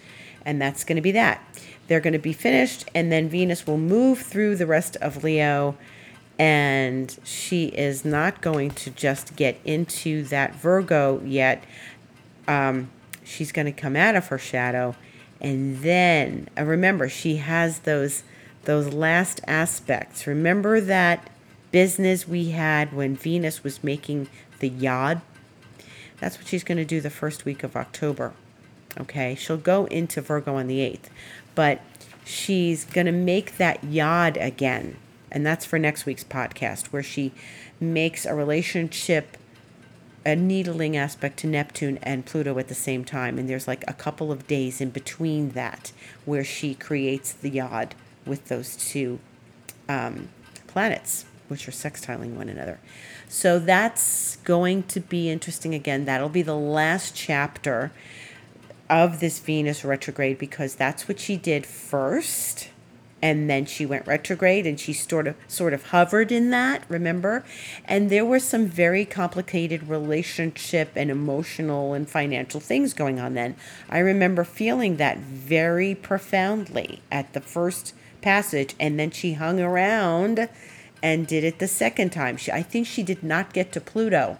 And 0.44 0.60
that's 0.60 0.84
going 0.84 0.96
to 0.96 1.02
be 1.02 1.12
that. 1.12 1.42
They're 1.92 2.00
going 2.00 2.14
to 2.14 2.18
be 2.18 2.32
finished, 2.32 2.88
and 2.94 3.12
then 3.12 3.28
Venus 3.28 3.66
will 3.66 3.76
move 3.76 4.20
through 4.20 4.56
the 4.56 4.64
rest 4.64 4.96
of 5.02 5.22
Leo. 5.22 5.76
And 6.38 7.14
she 7.22 7.66
is 7.66 8.02
not 8.02 8.40
going 8.40 8.70
to 8.70 8.90
just 8.90 9.36
get 9.36 9.58
into 9.62 10.22
that 10.28 10.54
Virgo 10.54 11.20
yet. 11.22 11.62
Um, 12.48 12.88
she's 13.24 13.52
going 13.52 13.66
to 13.66 13.72
come 13.72 13.94
out 13.94 14.16
of 14.16 14.28
her 14.28 14.38
shadow. 14.38 14.96
And 15.38 15.80
then, 15.80 16.48
uh, 16.58 16.64
remember, 16.64 17.10
she 17.10 17.36
has 17.36 17.80
those 17.80 18.24
those 18.64 18.94
last 18.94 19.42
aspects. 19.46 20.26
Remember 20.26 20.80
that 20.80 21.28
business 21.72 22.26
we 22.26 22.52
had 22.52 22.94
when 22.94 23.16
Venus 23.16 23.62
was 23.62 23.84
making 23.84 24.30
the 24.60 24.70
yod? 24.70 25.20
That's 26.20 26.38
what 26.38 26.46
she's 26.46 26.64
going 26.64 26.78
to 26.78 26.86
do 26.86 27.02
the 27.02 27.10
first 27.10 27.44
week 27.44 27.62
of 27.62 27.76
October. 27.76 28.32
Okay, 29.00 29.34
she'll 29.34 29.56
go 29.56 29.86
into 29.86 30.20
Virgo 30.20 30.56
on 30.56 30.66
the 30.66 30.78
8th, 30.78 31.08
but 31.54 31.80
she's 32.24 32.84
going 32.84 33.06
to 33.06 33.12
make 33.12 33.56
that 33.58 33.82
yod 33.84 34.36
again. 34.36 34.96
And 35.30 35.46
that's 35.46 35.64
for 35.64 35.78
next 35.78 36.06
week's 36.06 36.24
podcast, 36.24 36.86
where 36.86 37.02
she 37.02 37.32
makes 37.80 38.26
a 38.26 38.34
relationship, 38.34 39.36
a 40.24 40.36
needling 40.36 40.96
aspect 40.96 41.38
to 41.38 41.46
Neptune 41.46 41.98
and 42.02 42.26
Pluto 42.26 42.58
at 42.58 42.68
the 42.68 42.74
same 42.74 43.04
time. 43.04 43.38
And 43.38 43.48
there's 43.48 43.66
like 43.66 43.84
a 43.88 43.94
couple 43.94 44.30
of 44.30 44.46
days 44.46 44.80
in 44.80 44.90
between 44.90 45.50
that 45.50 45.92
where 46.24 46.44
she 46.44 46.74
creates 46.74 47.32
the 47.32 47.50
yod 47.50 47.94
with 48.26 48.48
those 48.48 48.76
two 48.76 49.18
um, 49.88 50.28
planets, 50.66 51.24
which 51.48 51.66
are 51.66 51.72
sextiling 51.72 52.34
one 52.34 52.48
another. 52.48 52.78
So 53.28 53.58
that's 53.58 54.36
going 54.36 54.84
to 54.84 55.00
be 55.00 55.30
interesting 55.30 55.74
again. 55.74 56.04
That'll 56.04 56.28
be 56.28 56.42
the 56.42 56.54
last 56.56 57.16
chapter 57.16 57.90
of 58.88 59.20
this 59.20 59.38
Venus 59.38 59.84
retrograde 59.84 60.38
because 60.38 60.74
that's 60.74 61.08
what 61.08 61.18
she 61.18 61.36
did 61.36 61.66
first 61.66 62.68
and 63.24 63.48
then 63.48 63.64
she 63.64 63.86
went 63.86 64.04
retrograde 64.04 64.66
and 64.66 64.80
she 64.80 64.92
sort 64.92 65.28
of 65.28 65.36
sort 65.46 65.72
of 65.72 65.86
hovered 65.90 66.32
in 66.32 66.50
that 66.50 66.82
remember 66.88 67.44
and 67.84 68.10
there 68.10 68.24
were 68.24 68.40
some 68.40 68.66
very 68.66 69.04
complicated 69.04 69.88
relationship 69.88 70.90
and 70.96 71.08
emotional 71.08 71.94
and 71.94 72.08
financial 72.08 72.58
things 72.58 72.92
going 72.92 73.20
on 73.20 73.34
then 73.34 73.54
i 73.88 73.98
remember 73.98 74.42
feeling 74.42 74.96
that 74.96 75.18
very 75.18 75.94
profoundly 75.94 77.00
at 77.12 77.32
the 77.32 77.40
first 77.40 77.94
passage 78.22 78.74
and 78.80 78.98
then 78.98 79.10
she 79.10 79.34
hung 79.34 79.60
around 79.60 80.48
and 81.02 81.26
did 81.26 81.44
it 81.44 81.58
the 81.58 81.68
second 81.68 82.10
time. 82.10 82.36
She, 82.36 82.52
I 82.52 82.62
think 82.62 82.86
she 82.86 83.02
did 83.02 83.22
not 83.22 83.52
get 83.52 83.72
to 83.72 83.80
Pluto. 83.80 84.38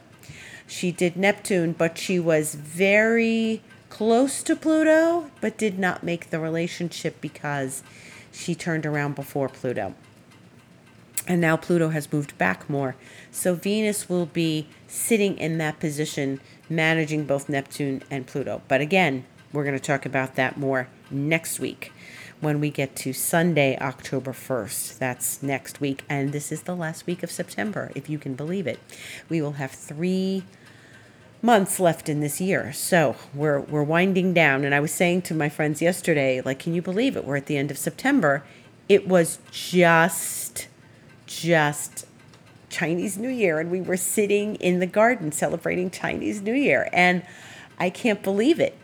She 0.66 0.92
did 0.92 1.16
Neptune, 1.16 1.72
but 1.72 1.98
she 1.98 2.18
was 2.18 2.54
very 2.54 3.62
close 3.92 4.42
to 4.42 4.56
Pluto, 4.56 5.30
but 5.42 5.58
did 5.58 5.78
not 5.78 6.02
make 6.02 6.30
the 6.30 6.40
relationship 6.40 7.20
because 7.20 7.82
she 8.32 8.54
turned 8.54 8.86
around 8.86 9.14
before 9.14 9.50
Pluto. 9.50 9.94
And 11.28 11.42
now 11.42 11.58
Pluto 11.58 11.90
has 11.90 12.10
moved 12.10 12.38
back 12.38 12.70
more. 12.70 12.96
So 13.30 13.54
Venus 13.54 14.08
will 14.08 14.24
be 14.24 14.66
sitting 14.88 15.36
in 15.36 15.58
that 15.58 15.78
position, 15.78 16.40
managing 16.70 17.26
both 17.26 17.50
Neptune 17.50 18.02
and 18.10 18.26
Pluto. 18.26 18.62
But 18.66 18.80
again, 18.80 19.26
we're 19.52 19.62
going 19.62 19.78
to 19.78 19.86
talk 19.86 20.06
about 20.06 20.36
that 20.36 20.56
more 20.56 20.88
next 21.10 21.60
week 21.60 21.92
when 22.40 22.60
we 22.60 22.70
get 22.70 22.96
to 22.96 23.12
Sunday, 23.12 23.76
October 23.78 24.32
1st. 24.32 24.96
That's 24.96 25.42
next 25.42 25.82
week. 25.82 26.02
And 26.08 26.32
this 26.32 26.50
is 26.50 26.62
the 26.62 26.74
last 26.74 27.06
week 27.06 27.22
of 27.22 27.30
September, 27.30 27.92
if 27.94 28.08
you 28.08 28.18
can 28.18 28.36
believe 28.36 28.66
it. 28.66 28.80
We 29.28 29.42
will 29.42 29.52
have 29.52 29.70
three 29.70 30.44
months 31.42 31.80
left 31.80 32.08
in 32.08 32.20
this 32.20 32.40
year. 32.40 32.72
So 32.72 33.16
we're 33.34 33.60
we're 33.60 33.82
winding 33.82 34.32
down. 34.32 34.64
And 34.64 34.74
I 34.74 34.80
was 34.80 34.92
saying 34.92 35.22
to 35.22 35.34
my 35.34 35.48
friends 35.48 35.82
yesterday, 35.82 36.40
like, 36.40 36.60
can 36.60 36.72
you 36.72 36.80
believe 36.80 37.16
it? 37.16 37.24
We're 37.24 37.36
at 37.36 37.46
the 37.46 37.56
end 37.56 37.70
of 37.70 37.78
September. 37.78 38.44
It 38.88 39.08
was 39.08 39.40
just 39.50 40.68
just 41.26 42.06
Chinese 42.70 43.18
New 43.18 43.28
Year, 43.28 43.58
and 43.58 43.70
we 43.70 43.80
were 43.80 43.96
sitting 43.96 44.56
in 44.56 44.78
the 44.78 44.86
garden 44.86 45.32
celebrating 45.32 45.90
Chinese 45.90 46.40
New 46.40 46.54
Year. 46.54 46.88
And 46.92 47.22
I 47.78 47.90
can't 47.90 48.22
believe 48.22 48.60
it. 48.60 48.76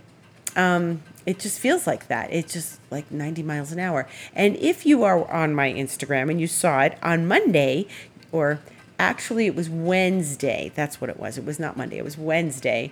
Um, 0.56 1.02
it 1.24 1.38
just 1.38 1.60
feels 1.60 1.86
like 1.86 2.08
that. 2.08 2.32
It's 2.32 2.52
just 2.52 2.80
like 2.90 3.10
90 3.10 3.42
miles 3.42 3.70
an 3.70 3.78
hour. 3.78 4.08
And 4.34 4.56
if 4.56 4.86
you 4.86 5.04
are 5.04 5.30
on 5.30 5.54
my 5.54 5.70
Instagram 5.70 6.30
and 6.30 6.40
you 6.40 6.46
saw 6.46 6.80
it 6.80 6.98
on 7.02 7.28
Monday, 7.28 7.86
or 8.32 8.60
actually 8.98 9.46
it 9.46 9.54
was 9.54 9.68
Wednesday, 9.68 10.72
that's 10.74 11.00
what 11.00 11.10
it 11.10 11.18
was. 11.18 11.38
It 11.38 11.44
was 11.44 11.58
not 11.58 11.76
Monday, 11.76 11.98
it 11.98 12.04
was 12.04 12.18
Wednesday. 12.18 12.90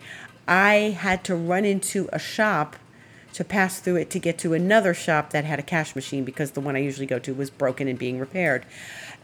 I 0.49 0.97
had 0.99 1.25
to 1.25 1.35
run 1.35 1.65
into 1.65 2.09
a 2.13 2.19
shop 2.19 2.77
to 3.33 3.45
pass 3.45 3.81
through 3.81 3.97
it 3.97 4.09
to 4.11 4.19
get 4.19 4.39
to 4.39 4.55
another 4.55 4.95
shop 4.95 5.31
that 5.31 5.45
had 5.45 5.59
a 5.59 5.63
cash 5.63 5.95
machine 5.95 6.25
because 6.25 6.53
the 6.53 6.61
one 6.61 6.75
I 6.75 6.79
usually 6.79 7.07
go 7.07 7.19
to 7.19 7.35
was 7.35 7.51
broken 7.51 7.87
and 7.87 7.99
being 7.99 8.19
repaired. 8.19 8.65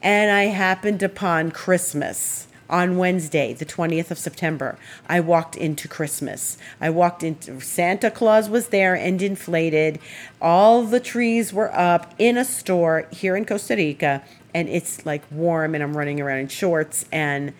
And 0.03 0.31
I 0.31 0.45
happened 0.45 1.03
upon 1.03 1.51
Christmas 1.51 2.47
on 2.69 2.97
Wednesday, 2.97 3.53
the 3.53 3.65
20th 3.65 4.11
of 4.11 4.19
September, 4.19 4.79
I 5.09 5.21
walked 5.21 5.57
into 5.57 5.89
Christmas. 5.89 6.57
I 6.81 6.91
walked 6.91 7.23
into 7.23 7.61
Santa 7.61 8.11
Claus 8.11 8.49
was 8.49 8.69
there 8.69 8.95
and 8.95 9.21
inflated. 9.21 9.99
All 10.41 10.85
the 10.85 11.01
trees 11.01 11.53
were 11.53 11.75
up 11.77 12.15
in 12.19 12.39
a 12.39 12.45
store 12.45 13.07
here 13.11 13.37
in 13.37 13.45
Costa 13.45 13.77
Rica, 13.77 14.23
and 14.55 14.69
it's 14.69 15.05
like 15.05 15.23
warm, 15.31 15.75
and 15.75 15.83
I'm 15.83 15.97
running 15.97 16.21
around 16.21 16.39
in 16.39 16.49
shorts 16.49 17.05
and. 17.13 17.53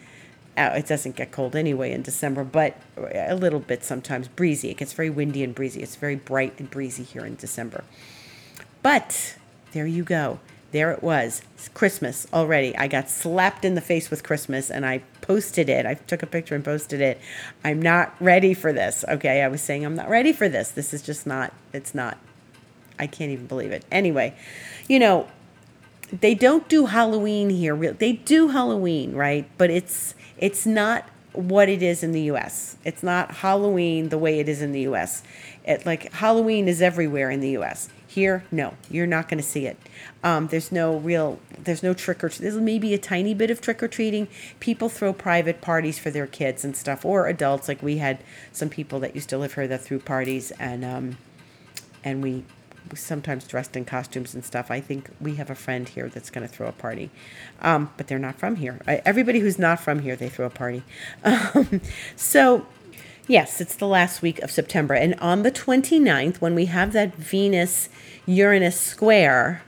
Uh, 0.55 0.75
it 0.77 0.87
doesn't 0.87 1.17
get 1.17 1.33
cold 1.33 1.57
anyway 1.57 1.93
in 1.93 2.03
December, 2.03 2.45
but 2.45 2.77
a 3.15 3.35
little 3.35 3.59
bit 3.59 3.83
sometimes 3.83 4.29
breezy. 4.29 4.69
It 4.69 4.77
gets 4.77 4.93
very 4.93 5.09
windy 5.09 5.43
and 5.43 5.55
breezy. 5.55 5.83
It's 5.83 5.97
very 5.97 6.15
bright 6.15 6.53
and 6.61 6.71
breezy 6.71 7.05
here 7.05 7.25
in 7.25 7.37
December. 7.37 7.85
But 8.83 9.37
there 9.73 9.87
you 9.87 10.05
go 10.05 10.41
there 10.73 10.91
it 10.91 11.03
was 11.03 11.43
christmas 11.75 12.27
already 12.33 12.77
i 12.77 12.89
got 12.89 13.09
slapped 13.09 13.65
in 13.65 13.75
the 13.75 13.81
face 13.81 14.11
with 14.11 14.23
christmas 14.23 14.71
and 14.71 14.85
i 14.85 14.99
posted 15.21 15.69
it 15.69 15.87
i 15.87 15.95
took 15.95 16.23
a 16.23 16.27
picture 16.27 16.55
and 16.55 16.65
posted 16.65 17.01
it 17.01 17.21
i'm 17.65 17.81
not 17.81 18.15
ready 18.21 18.53
for 18.55 18.73
this 18.73 19.05
okay 19.09 19.43
i 19.43 19.49
was 19.49 19.61
saying 19.61 19.85
i'm 19.85 19.95
not 19.95 20.09
ready 20.09 20.33
for 20.33 20.49
this 20.49 20.71
this 20.71 20.93
is 20.93 21.03
just 21.03 21.27
not 21.27 21.53
it's 21.73 21.95
not 21.95 22.19
i 22.99 23.07
can't 23.07 23.31
even 23.31 23.47
believe 23.47 23.71
it 23.71 23.85
anyway 23.91 24.35
you 24.89 24.99
know 24.99 25.29
they 26.21 26.35
don't 26.35 26.69
do 26.69 26.87
Halloween 26.87 27.49
here. 27.49 27.75
They 27.75 28.13
do 28.13 28.49
Halloween, 28.49 29.15
right? 29.15 29.49
But 29.57 29.71
it's 29.71 30.15
it's 30.37 30.67
not 30.67 31.09
what 31.33 31.69
it 31.69 31.83
is 31.83 32.03
in 32.03 32.13
the 32.13 32.23
US. 32.33 32.77
It's 32.85 33.03
not 33.03 33.37
Halloween 33.37 34.11
the 34.11 34.19
way 34.19 34.39
it 34.39 34.49
is 34.49 34.61
in 34.61 34.73
the 34.73 34.81
US. 34.81 35.23
It 35.65 35.87
like 35.87 36.13
Halloween 36.13 36.69
is 36.69 36.83
everywhere 36.83 37.31
in 37.31 37.41
the 37.41 37.57
US. 37.59 37.89
Here, 38.13 38.45
no, 38.53 38.75
you're 38.91 39.07
not 39.07 39.29
going 39.29 39.39
to 39.39 39.47
see 39.47 39.67
it. 39.67 39.79
Um, 40.23 40.49
there's 40.49 40.71
no 40.71 40.99
real, 40.99 41.41
there's 41.59 41.83
no 41.83 41.95
trick 41.95 42.23
or 42.23 42.29
there's 42.29 42.57
maybe 42.57 42.93
a 42.93 42.99
tiny 42.99 43.33
bit 43.33 43.51
of 43.51 43.63
trick 43.63 43.83
or 43.83 43.89
treating. 43.89 44.29
People 44.61 44.91
throw 44.91 45.15
private 45.15 45.63
parties 45.63 45.99
for 45.99 46.11
their 46.11 46.27
kids 46.27 46.63
and 46.63 46.77
stuff, 46.77 47.07
or 47.07 47.27
adults. 47.27 47.69
Like 47.69 47.83
we 47.83 47.97
had 47.97 48.19
some 48.53 48.69
people 48.69 49.01
that 49.01 49.15
used 49.15 49.31
to 49.31 49.39
live 49.39 49.55
here 49.55 49.67
that 49.67 49.81
threw 49.81 49.99
parties, 49.99 50.51
and 50.59 50.85
um, 50.85 51.17
and 52.05 52.23
we 52.23 52.45
sometimes 52.95 53.47
dressed 53.47 53.77
in 53.77 53.87
costumes 53.87 54.35
and 54.35 54.45
stuff. 54.45 54.71
I 54.71 54.81
think 54.81 55.09
we 55.19 55.37
have 55.37 55.49
a 55.49 55.55
friend 55.55 55.89
here 55.89 56.11
that's 56.11 56.29
going 56.29 56.47
to 56.47 56.53
throw 56.53 56.69
a 56.69 56.73
party, 56.73 57.09
um, 57.63 57.91
but 57.97 58.09
they're 58.09 58.19
not 58.19 58.39
from 58.39 58.57
here. 58.57 58.79
I, 58.87 59.01
everybody 59.07 59.41
who's 59.41 59.59
not 59.59 59.81
from 59.81 60.01
here, 60.01 60.17
they 60.17 60.29
throw 60.29 60.47
a 60.47 60.51
party. 60.51 60.83
Um, 61.25 61.81
so, 62.15 62.67
yes, 63.33 63.63
it's 63.63 63.75
the 63.77 63.87
last 63.87 64.21
week 64.21 64.39
of 64.41 64.51
September. 64.51 64.93
And 64.93 65.19
on 65.19 65.43
the 65.43 65.51
29th, 65.51 66.37
when 66.37 66.55
we 66.55 66.67
have 66.67 66.93
that 66.93 67.15
Venus 67.15 67.89
Uranus 68.27 68.79
square, 68.79 69.63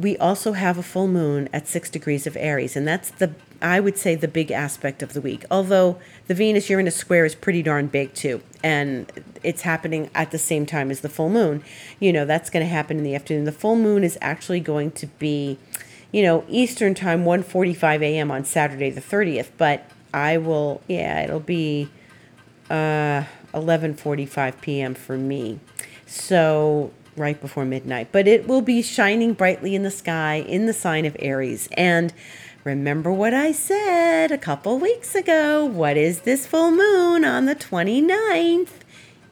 we 0.00 0.16
also 0.16 0.52
have 0.52 0.78
a 0.78 0.82
full 0.82 1.08
moon 1.08 1.50
at 1.52 1.68
six 1.68 1.90
degrees 1.90 2.26
of 2.26 2.38
Aries. 2.38 2.74
And 2.74 2.88
that's 2.88 3.10
the, 3.10 3.34
I 3.60 3.80
would 3.80 3.98
say, 3.98 4.14
the 4.14 4.28
big 4.28 4.50
aspect 4.50 5.02
of 5.02 5.12
the 5.12 5.20
week. 5.20 5.44
Although 5.50 5.98
the 6.26 6.34
Venus 6.34 6.70
Uranus 6.70 6.96
square 6.96 7.26
is 7.26 7.34
pretty 7.34 7.62
darn 7.62 7.88
big 7.88 8.14
too. 8.14 8.40
And 8.64 9.12
it's 9.44 9.62
happening 9.62 10.08
at 10.14 10.30
the 10.30 10.38
same 10.38 10.64
time 10.64 10.90
as 10.90 11.00
the 11.00 11.10
full 11.10 11.28
moon. 11.28 11.62
You 12.00 12.14
know, 12.14 12.24
that's 12.24 12.48
going 12.48 12.64
to 12.64 12.70
happen 12.70 12.96
in 12.96 13.04
the 13.04 13.14
afternoon. 13.14 13.44
The 13.44 13.52
full 13.52 13.76
moon 13.76 14.02
is 14.02 14.16
actually 14.22 14.60
going 14.60 14.92
to 14.92 15.06
be, 15.06 15.58
you 16.12 16.22
know, 16.22 16.46
Eastern 16.48 16.94
time, 16.94 17.24
1.45 17.26 18.00
a.m. 18.00 18.30
on 18.30 18.46
Saturday 18.46 18.88
the 18.88 19.02
30th. 19.02 19.50
But 19.58 19.84
I 20.14 20.38
will, 20.38 20.80
yeah, 20.88 21.24
it'll 21.24 21.40
be 21.40 21.90
uh, 22.70 23.24
11.45 23.54 24.60
p.m. 24.60 24.94
for 24.94 25.16
me. 25.16 25.60
So 26.06 26.90
right 27.16 27.40
before 27.40 27.64
midnight, 27.64 28.08
but 28.12 28.28
it 28.28 28.46
will 28.46 28.62
be 28.62 28.80
shining 28.80 29.32
brightly 29.32 29.74
in 29.74 29.82
the 29.82 29.90
sky 29.90 30.36
in 30.36 30.66
the 30.66 30.72
sign 30.72 31.04
of 31.04 31.16
Aries. 31.18 31.68
And 31.76 32.12
remember 32.64 33.12
what 33.12 33.34
I 33.34 33.52
said 33.52 34.30
a 34.30 34.38
couple 34.38 34.78
weeks 34.78 35.14
ago. 35.14 35.64
What 35.64 35.96
is 35.96 36.20
this 36.20 36.46
full 36.46 36.70
moon 36.70 37.24
on 37.24 37.46
the 37.46 37.54
29th? 37.56 38.70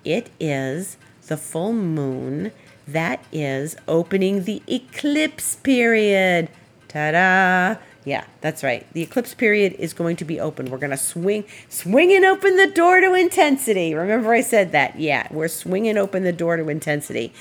It 0.05 0.31
is 0.39 0.97
the 1.27 1.37
full 1.37 1.73
moon 1.73 2.53
that 2.87 3.25
is 3.33 3.77
opening 3.89 4.45
the 4.45 4.63
eclipse 4.69 5.57
period. 5.57 6.49
Ta 6.89 7.11
da! 7.11 7.77
Yeah, 8.07 8.25
that's 8.41 8.63
right. 8.63 8.87
The 8.93 9.03
eclipse 9.03 9.35
period 9.35 9.75
is 9.81 9.93
going 9.93 10.15
to 10.17 10.25
be 10.25 10.39
open. 10.39 10.71
We're 10.71 10.79
going 10.79 10.93
to 10.93 10.97
swing, 10.97 11.45
swinging 11.69 12.25
open 12.25 12.57
the 12.57 12.69
door 12.69 13.01
to 13.01 13.15
intensity. 13.15 13.95
Remember, 13.95 14.33
I 14.33 14.43
said 14.43 14.71
that. 14.71 15.01
Yeah, 15.01 15.27
we're 15.33 15.49
swinging 15.49 15.99
open 15.99 16.23
the 16.23 16.33
door 16.33 16.57
to 16.57 16.69
intensity. 16.69 17.33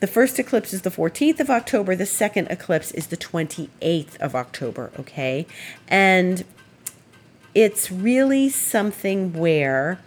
The 0.00 0.08
first 0.08 0.40
eclipse 0.40 0.72
is 0.72 0.82
the 0.82 0.90
14th 0.90 1.38
of 1.38 1.48
October. 1.48 1.94
The 1.94 2.06
second 2.06 2.48
eclipse 2.48 2.90
is 2.90 3.06
the 3.06 3.16
28th 3.16 4.16
of 4.16 4.34
October, 4.34 4.90
okay? 4.98 5.46
And 5.86 6.42
it's 7.54 7.92
really 7.92 8.48
something 8.48 9.32
where 9.32 10.00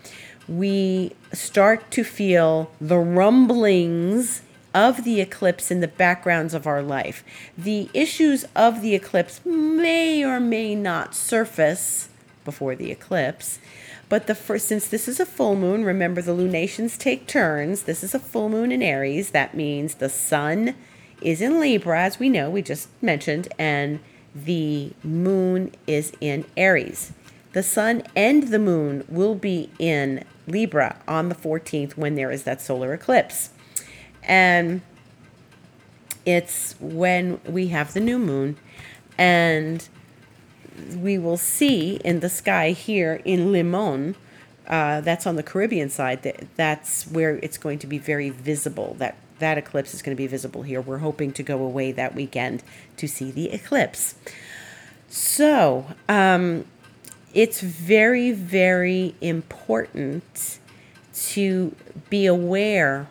we 0.50 1.14
start 1.32 1.90
to 1.92 2.04
feel 2.04 2.72
the 2.82 3.00
rumblings 3.00 4.42
of 4.74 5.04
the 5.04 5.22
eclipse 5.22 5.72
in 5.72 5.80
the 5.80 5.88
backgrounds 5.88 6.54
of 6.54 6.68
our 6.68 6.82
life. 6.82 7.24
The 7.58 7.90
issues 7.94 8.46
of 8.56 8.82
the 8.82 8.96
eclipse 8.96 9.42
may 9.46 10.24
or 10.24 10.40
may 10.40 10.76
not 10.76 11.16
surface 11.16 12.10
before 12.46 12.76
the 12.76 12.92
eclipse, 12.92 13.60
but 14.10 14.28
the 14.28 14.36
first, 14.36 14.68
since 14.68 14.88
this 14.88 15.08
is 15.08 15.20
a 15.20 15.26
full 15.26 15.56
moon, 15.56 15.86
remember 15.86 16.22
the 16.22 16.34
lunations 16.34 16.98
take 16.98 17.26
turns. 17.26 17.84
This 17.84 18.04
is 18.04 18.14
a 18.14 18.20
full 18.20 18.50
moon 18.50 18.72
in 18.72 18.84
Aries. 18.84 19.32
That 19.32 19.56
means 19.56 19.96
the 19.96 20.10
sun 20.10 20.76
is 21.22 21.42
in 21.42 21.60
Libra, 21.60 22.02
as 22.02 22.20
we 22.20 22.30
know, 22.30 22.50
we 22.50 22.62
just 22.62 22.90
mentioned, 23.02 23.48
and 23.58 24.00
the 24.36 24.92
moon 25.04 25.72
is 25.88 26.12
in 26.20 26.46
Aries. 26.58 27.14
The 27.54 27.64
sun 27.64 28.04
and 28.16 28.50
the 28.50 28.60
moon 28.60 29.06
will 29.08 29.36
be 29.36 29.70
in 29.80 30.26
Libra 30.48 30.98
on 31.08 31.30
the 31.30 31.36
14th 31.36 31.96
when 31.96 32.16
there 32.16 32.32
is 32.32 32.44
that 32.44 32.62
solar 32.62 32.94
eclipse. 32.94 33.52
And 34.24 34.82
it's 36.26 36.76
when 36.80 37.40
we 37.46 37.68
have 37.68 37.94
the 37.94 38.00
new 38.00 38.18
moon 38.18 38.58
and 39.18 39.88
we 40.96 41.18
will 41.18 41.38
see 41.38 41.96
in 42.04 42.20
the 42.22 42.30
sky 42.30 42.72
here 42.72 43.22
in 43.26 43.52
Limon, 43.52 44.16
uh, 44.68 45.02
that's 45.02 45.28
on 45.28 45.36
the 45.36 45.44
Caribbean 45.44 45.90
side. 45.90 46.24
That 46.24 46.48
that's 46.56 47.06
where 47.08 47.38
it's 47.38 47.58
going 47.58 47.80
to 47.80 47.88
be 47.88 47.98
very 47.98 48.30
visible. 48.30 48.96
That 48.98 49.18
that 49.40 49.58
eclipse 49.58 49.94
is 49.94 50.02
going 50.02 50.16
to 50.16 50.22
be 50.22 50.28
visible 50.28 50.64
here. 50.64 50.82
We're 50.82 51.00
hoping 51.00 51.34
to 51.34 51.44
go 51.44 51.62
away 51.62 51.92
that 51.92 52.16
weekend 52.16 52.64
to 52.98 53.08
see 53.08 53.30
the 53.30 53.52
eclipse. 53.52 54.16
So 55.10 55.86
um, 56.08 56.66
it's 57.34 57.62
very 57.62 58.32
very 58.32 59.16
important 59.22 60.60
to 61.14 61.76
be 62.10 62.26
aware 62.26 63.08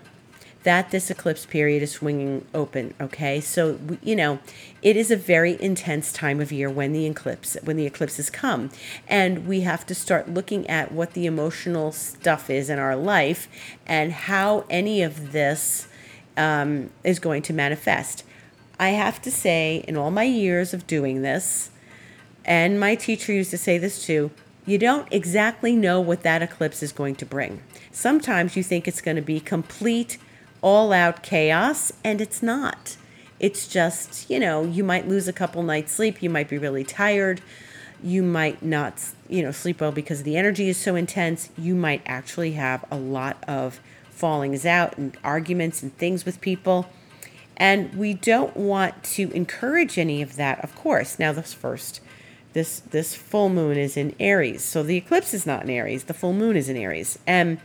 that 0.65 0.91
this 0.91 1.11
eclipse 1.11 1.45
period 1.47 1.83
is 1.83 1.93
swinging 1.93 2.45
open 2.55 2.95
okay? 3.01 3.41
So 3.41 3.79
you 4.03 4.17
know 4.17 4.39
it 4.81 4.97
is 4.97 5.11
a 5.11 5.17
very 5.17 5.61
intense 5.61 6.13
time 6.13 6.41
of 6.41 6.53
year 6.53 6.71
when 6.71 6.93
the 6.93 7.07
eclipse 7.07 7.57
when 7.63 7.77
the 7.77 7.87
eclipses 7.87 8.31
come. 8.31 8.71
And 9.09 9.47
we 9.47 9.61
have 9.61 9.87
to 9.87 9.95
start 9.95 10.29
looking 10.29 10.69
at 10.69 10.93
what 10.93 11.13
the 11.13 11.27
emotional 11.27 11.93
stuff 11.93 12.51
is 12.51 12.71
in 12.71 12.79
our 12.79 12.97
life 12.97 13.49
and 13.87 14.13
how 14.13 14.65
any 14.71 15.03
of 15.03 15.33
this 15.33 15.89
um, 16.37 16.91
is 17.05 17.19
going 17.19 17.43
to 17.43 17.53
manifest. 17.53 18.25
I 18.79 18.91
have 18.91 19.23
to 19.23 19.31
say 19.31 19.85
in 19.87 19.97
all 19.97 20.11
my 20.11 20.25
years 20.25 20.75
of 20.75 20.87
doing 20.87 21.23
this 21.23 21.71
and 22.45 22.81
my 22.81 22.95
teacher 22.95 23.33
used 23.33 23.51
to 23.51 23.59
say 23.59 23.79
this 23.79 24.05
too 24.05 24.31
you 24.65 24.79
don't 24.79 25.09
exactly 25.13 25.75
know 25.75 26.01
what 26.01 26.23
that 26.23 26.43
eclipse 26.43 26.83
is 26.83 26.93
going 26.93 27.17
to 27.17 27.27
bring. 27.27 27.61
Sometimes 27.91 28.57
you 28.57 28.63
think 28.63 28.87
it's 28.87 29.01
going 29.01 29.17
to 29.17 29.23
be 29.23 29.41
complete 29.41 30.19
all 30.63 30.93
out 30.93 31.23
chaos, 31.23 31.93
and 32.03 32.21
it's 32.21 32.43
not. 32.43 32.97
It's 33.39 33.67
just, 33.67 34.31
you 34.31 34.39
know, 34.39 34.65
you 34.65 34.85
might 34.85 35.09
lose 35.09 35.27
a 35.27 35.33
couple 35.33 35.63
nights' 35.63 35.93
sleep, 35.93 36.23
you 36.23 36.31
might 36.31 36.49
be 36.49 36.59
really 36.59 36.85
tired, 36.85 37.43
you 38.03 38.23
might 38.23 38.63
not, 38.63 39.03
you 39.29 39.43
know, 39.43 39.51
sleep 39.51 39.81
well 39.81 39.93
because 39.93 40.23
the 40.23 40.37
energy 40.37 40.69
is 40.69 40.77
so 40.77 40.97
intense. 40.97 41.51
You 41.57 41.75
might 41.75 42.03
actually 42.07 42.53
have 42.53 42.85
a 42.91 42.97
lot 42.97 43.43
of 43.47 43.81
fallings 44.11 44.65
out 44.65 44.97
and 44.97 45.17
arguments 45.23 45.83
and 45.83 45.97
things 45.99 46.25
with 46.25 46.41
people. 46.41 46.89
And 47.57 47.95
we 47.95 48.15
don't 48.15 48.57
want 48.57 49.03
to 49.05 49.31
encourage 49.33 49.99
any 49.99 50.23
of 50.23 50.37
that, 50.37 50.63
of 50.65 50.75
course. 50.75 51.19
Now, 51.19 51.33
this 51.33 51.53
first, 51.53 52.01
this 52.55 52.81
this 52.81 53.15
full 53.15 53.49
moon 53.49 53.77
is 53.77 53.97
in 53.97 54.15
Aries, 54.19 54.65
so 54.65 54.83
the 54.83 54.97
eclipse 54.97 55.33
is 55.33 55.47
not 55.47 55.63
in 55.65 55.71
Aries. 55.71 56.05
The 56.05 56.15
full 56.15 56.33
moon 56.33 56.57
is 56.57 56.69
in 56.69 56.77
Aries, 56.77 57.19
and 57.27 57.61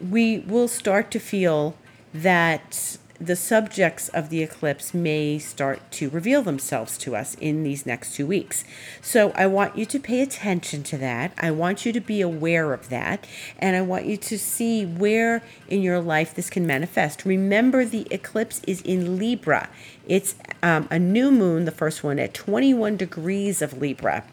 we 0.00 0.38
will 0.40 0.68
start 0.68 1.10
to 1.12 1.20
feel 1.20 1.76
that 2.14 2.96
the 3.20 3.36
subjects 3.36 4.08
of 4.08 4.28
the 4.28 4.42
eclipse 4.42 4.92
may 4.92 5.38
start 5.38 5.80
to 5.92 6.10
reveal 6.10 6.42
themselves 6.42 6.98
to 6.98 7.14
us 7.14 7.36
in 7.36 7.62
these 7.62 7.86
next 7.86 8.14
two 8.14 8.26
weeks. 8.26 8.64
So 9.00 9.30
I 9.32 9.46
want 9.46 9.76
you 9.76 9.86
to 9.86 10.00
pay 10.00 10.20
attention 10.20 10.82
to 10.84 10.98
that. 10.98 11.32
I 11.38 11.50
want 11.50 11.86
you 11.86 11.92
to 11.92 12.00
be 12.00 12.20
aware 12.20 12.72
of 12.72 12.88
that. 12.88 13.26
And 13.58 13.76
I 13.76 13.82
want 13.82 14.06
you 14.06 14.16
to 14.16 14.38
see 14.38 14.84
where 14.84 15.42
in 15.68 15.80
your 15.82 16.00
life 16.00 16.34
this 16.34 16.50
can 16.50 16.66
manifest. 16.66 17.24
Remember, 17.24 17.84
the 17.84 18.06
eclipse 18.10 18.60
is 18.66 18.82
in 18.82 19.18
Libra, 19.18 19.68
it's 20.06 20.34
um, 20.62 20.86
a 20.90 20.98
new 20.98 21.30
moon, 21.30 21.64
the 21.64 21.70
first 21.70 22.04
one, 22.04 22.18
at 22.18 22.34
21 22.34 22.96
degrees 22.96 23.62
of 23.62 23.78
Libra. 23.78 24.24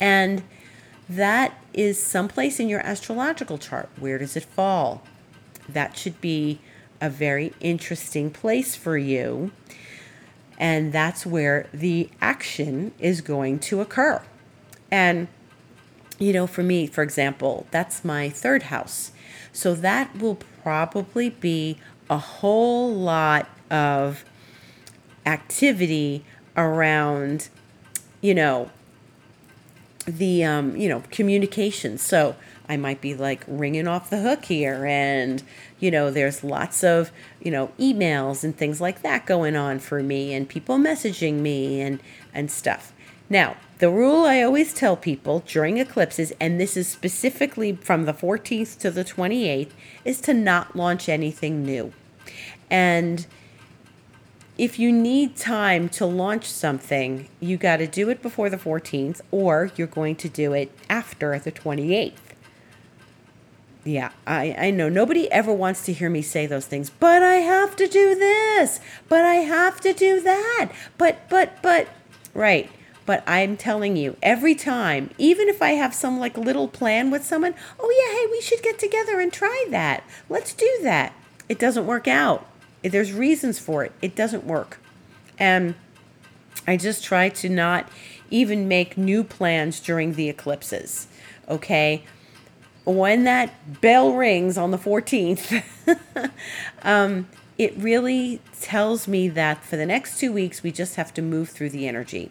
And 0.00 0.42
that 1.08 1.54
is 1.72 2.02
someplace 2.02 2.58
in 2.58 2.68
your 2.68 2.80
astrological 2.80 3.58
chart. 3.58 3.88
Where 3.98 4.18
does 4.18 4.36
it 4.36 4.44
fall? 4.44 5.02
That 5.68 5.96
should 5.96 6.20
be 6.20 6.60
a 7.02 7.10
very 7.10 7.52
interesting 7.60 8.30
place 8.30 8.74
for 8.74 8.96
you. 8.96 9.50
And 10.56 10.92
that's 10.92 11.26
where 11.26 11.68
the 11.74 12.08
action 12.20 12.92
is 12.98 13.20
going 13.20 13.58
to 13.58 13.80
occur. 13.80 14.22
And, 14.90 15.26
you 16.18 16.32
know, 16.32 16.46
for 16.46 16.62
me, 16.62 16.86
for 16.86 17.02
example, 17.02 17.66
that's 17.72 18.04
my 18.04 18.30
third 18.30 18.64
house. 18.64 19.10
So 19.52 19.74
that 19.74 20.16
will 20.18 20.38
probably 20.62 21.28
be 21.28 21.78
a 22.08 22.18
whole 22.18 22.94
lot 22.94 23.48
of 23.70 24.24
activity 25.26 26.24
around, 26.56 27.48
you 28.20 28.34
know, 28.34 28.70
the 30.06 30.44
um, 30.44 30.76
you 30.76 30.88
know 30.88 31.02
communication. 31.10 31.98
So 31.98 32.36
I 32.68 32.76
might 32.76 33.00
be 33.00 33.14
like 33.14 33.44
ringing 33.46 33.88
off 33.88 34.10
the 34.10 34.20
hook 34.20 34.44
here, 34.46 34.86
and 34.86 35.42
you 35.80 35.90
know 35.90 36.10
there's 36.10 36.44
lots 36.44 36.84
of 36.84 37.10
you 37.40 37.50
know 37.50 37.72
emails 37.78 38.44
and 38.44 38.56
things 38.56 38.80
like 38.80 39.02
that 39.02 39.26
going 39.26 39.56
on 39.56 39.78
for 39.78 40.02
me, 40.02 40.32
and 40.34 40.48
people 40.48 40.78
messaging 40.78 41.40
me 41.40 41.80
and 41.80 42.00
and 42.32 42.50
stuff. 42.50 42.92
Now 43.28 43.56
the 43.82 43.90
rule 43.90 44.24
I 44.24 44.42
always 44.42 44.72
tell 44.72 44.96
people 44.96 45.42
during 45.44 45.78
eclipses, 45.78 46.32
and 46.38 46.60
this 46.60 46.76
is 46.76 46.86
specifically 46.86 47.72
from 47.72 48.04
the 48.04 48.14
14th 48.14 48.78
to 48.78 48.92
the 48.92 49.04
28th, 49.04 49.70
is 50.04 50.20
to 50.20 50.32
not 50.32 50.76
launch 50.76 51.08
anything 51.08 51.64
new. 51.64 51.92
And 52.70 53.26
if 54.56 54.78
you 54.78 54.92
need 54.92 55.34
time 55.34 55.88
to 55.88 56.06
launch 56.06 56.44
something, 56.44 57.28
you 57.40 57.56
got 57.56 57.78
to 57.78 57.88
do 57.88 58.08
it 58.08 58.22
before 58.22 58.48
the 58.48 58.56
14th 58.56 59.20
or 59.32 59.72
you're 59.74 59.88
going 59.88 60.14
to 60.14 60.28
do 60.28 60.52
it 60.52 60.70
after 60.88 61.36
the 61.38 61.50
28th. 61.50 62.31
Yeah, 63.84 64.12
I, 64.26 64.54
I 64.56 64.70
know 64.70 64.88
nobody 64.88 65.30
ever 65.32 65.52
wants 65.52 65.84
to 65.86 65.92
hear 65.92 66.08
me 66.08 66.22
say 66.22 66.46
those 66.46 66.66
things, 66.66 66.90
but 66.90 67.22
I 67.22 67.36
have 67.36 67.74
to 67.76 67.88
do 67.88 68.14
this, 68.14 68.80
but 69.08 69.24
I 69.24 69.36
have 69.36 69.80
to 69.80 69.92
do 69.92 70.20
that, 70.20 70.70
but, 70.98 71.28
but, 71.28 71.60
but, 71.62 71.88
right. 72.32 72.70
But 73.04 73.24
I'm 73.26 73.56
telling 73.56 73.96
you, 73.96 74.16
every 74.22 74.54
time, 74.54 75.10
even 75.18 75.48
if 75.48 75.60
I 75.60 75.70
have 75.70 75.92
some 75.92 76.20
like 76.20 76.38
little 76.38 76.68
plan 76.68 77.10
with 77.10 77.24
someone, 77.24 77.56
oh 77.80 77.90
yeah, 77.90 78.16
hey, 78.16 78.28
we 78.30 78.40
should 78.40 78.62
get 78.62 78.78
together 78.78 79.18
and 79.18 79.32
try 79.32 79.66
that. 79.70 80.04
Let's 80.28 80.54
do 80.54 80.70
that. 80.82 81.12
It 81.48 81.58
doesn't 81.58 81.84
work 81.84 82.06
out 82.06 82.46
there's 82.90 83.12
reasons 83.12 83.58
for 83.58 83.84
it. 83.84 83.92
It 84.02 84.16
doesn't 84.16 84.44
work. 84.44 84.78
And 85.38 85.74
I 86.66 86.76
just 86.76 87.04
try 87.04 87.28
to 87.28 87.48
not 87.48 87.88
even 88.30 88.68
make 88.68 88.96
new 88.96 89.22
plans 89.24 89.80
during 89.80 90.14
the 90.14 90.28
eclipses. 90.28 91.06
Okay. 91.48 92.04
When 92.84 93.24
that 93.24 93.80
bell 93.80 94.14
rings 94.14 94.58
on 94.58 94.72
the 94.72 94.78
14th, 94.78 95.62
um, 96.82 97.28
it 97.58 97.76
really 97.76 98.40
tells 98.60 99.06
me 99.06 99.28
that 99.28 99.64
for 99.64 99.76
the 99.76 99.86
next 99.86 100.18
two 100.18 100.32
weeks, 100.32 100.62
we 100.62 100.72
just 100.72 100.96
have 100.96 101.14
to 101.14 101.22
move 101.22 101.50
through 101.50 101.70
the 101.70 101.86
energy. 101.86 102.30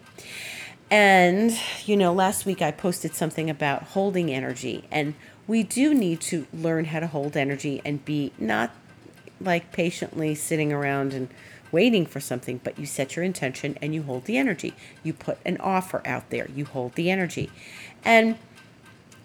And, 0.90 1.58
you 1.86 1.96
know, 1.96 2.12
last 2.12 2.44
week 2.44 2.60
I 2.60 2.70
posted 2.70 3.14
something 3.14 3.48
about 3.48 3.82
holding 3.82 4.30
energy, 4.30 4.84
and 4.90 5.14
we 5.46 5.62
do 5.62 5.94
need 5.94 6.20
to 6.22 6.46
learn 6.52 6.86
how 6.86 7.00
to 7.00 7.06
hold 7.06 7.34
energy 7.36 7.80
and 7.84 8.04
be 8.04 8.32
not 8.38 8.72
like 9.40 9.72
patiently 9.72 10.34
sitting 10.34 10.72
around 10.72 11.14
and 11.14 11.28
waiting 11.72 12.04
for 12.04 12.20
something, 12.20 12.60
but 12.62 12.78
you 12.78 12.86
set 12.86 13.16
your 13.16 13.24
intention 13.24 13.78
and 13.80 13.94
you 13.94 14.02
hold 14.02 14.26
the 14.26 14.36
energy. 14.36 14.74
You 15.02 15.14
put 15.14 15.38
an 15.44 15.56
offer 15.58 16.02
out 16.04 16.30
there, 16.30 16.48
you 16.54 16.66
hold 16.66 16.94
the 16.94 17.10
energy. 17.10 17.50
And 18.04 18.36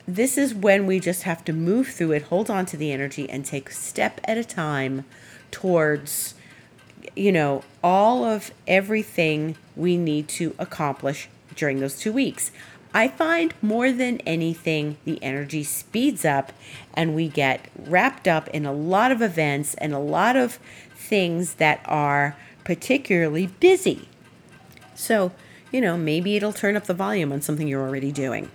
this 0.07 0.37
is 0.37 0.55
when 0.55 0.87
we 0.87 0.99
just 0.99 1.23
have 1.23 1.43
to 1.45 1.53
move 1.53 1.89
through 1.89 2.13
it, 2.13 2.23
hold 2.23 2.49
on 2.49 2.65
to 2.67 2.77
the 2.77 2.91
energy, 2.91 3.29
and 3.29 3.45
take 3.45 3.69
step 3.69 4.21
at 4.23 4.37
a 4.37 4.43
time 4.43 5.03
towards, 5.51 6.33
you 7.15 7.31
know, 7.31 7.63
all 7.83 8.23
of 8.23 8.51
everything 8.67 9.57
we 9.75 9.97
need 9.97 10.29
to 10.29 10.55
accomplish 10.57 11.27
during 11.55 11.79
those 11.81 11.99
two 11.99 12.13
weeks. 12.13 12.51
I 12.93 13.09
find 13.09 13.53
more 13.61 13.91
than 13.91 14.21
anything, 14.21 14.97
the 15.03 15.21
energy 15.21 15.63
speeds 15.63 16.23
up 16.23 16.53
and 16.93 17.13
we 17.13 17.27
get 17.27 17.69
wrapped 17.77 18.27
up 18.27 18.47
in 18.49 18.65
a 18.65 18.71
lot 18.71 19.11
of 19.11 19.21
events 19.21 19.73
and 19.75 19.93
a 19.93 19.99
lot 19.99 20.37
of 20.37 20.57
things 20.95 21.55
that 21.55 21.81
are 21.85 22.37
particularly 22.63 23.47
busy. 23.47 24.07
So, 24.95 25.31
you 25.71 25.81
know, 25.81 25.97
maybe 25.97 26.37
it'll 26.37 26.53
turn 26.53 26.77
up 26.77 26.85
the 26.85 26.93
volume 26.93 27.31
on 27.31 27.41
something 27.41 27.67
you're 27.67 27.85
already 27.85 28.11
doing. 28.11 28.49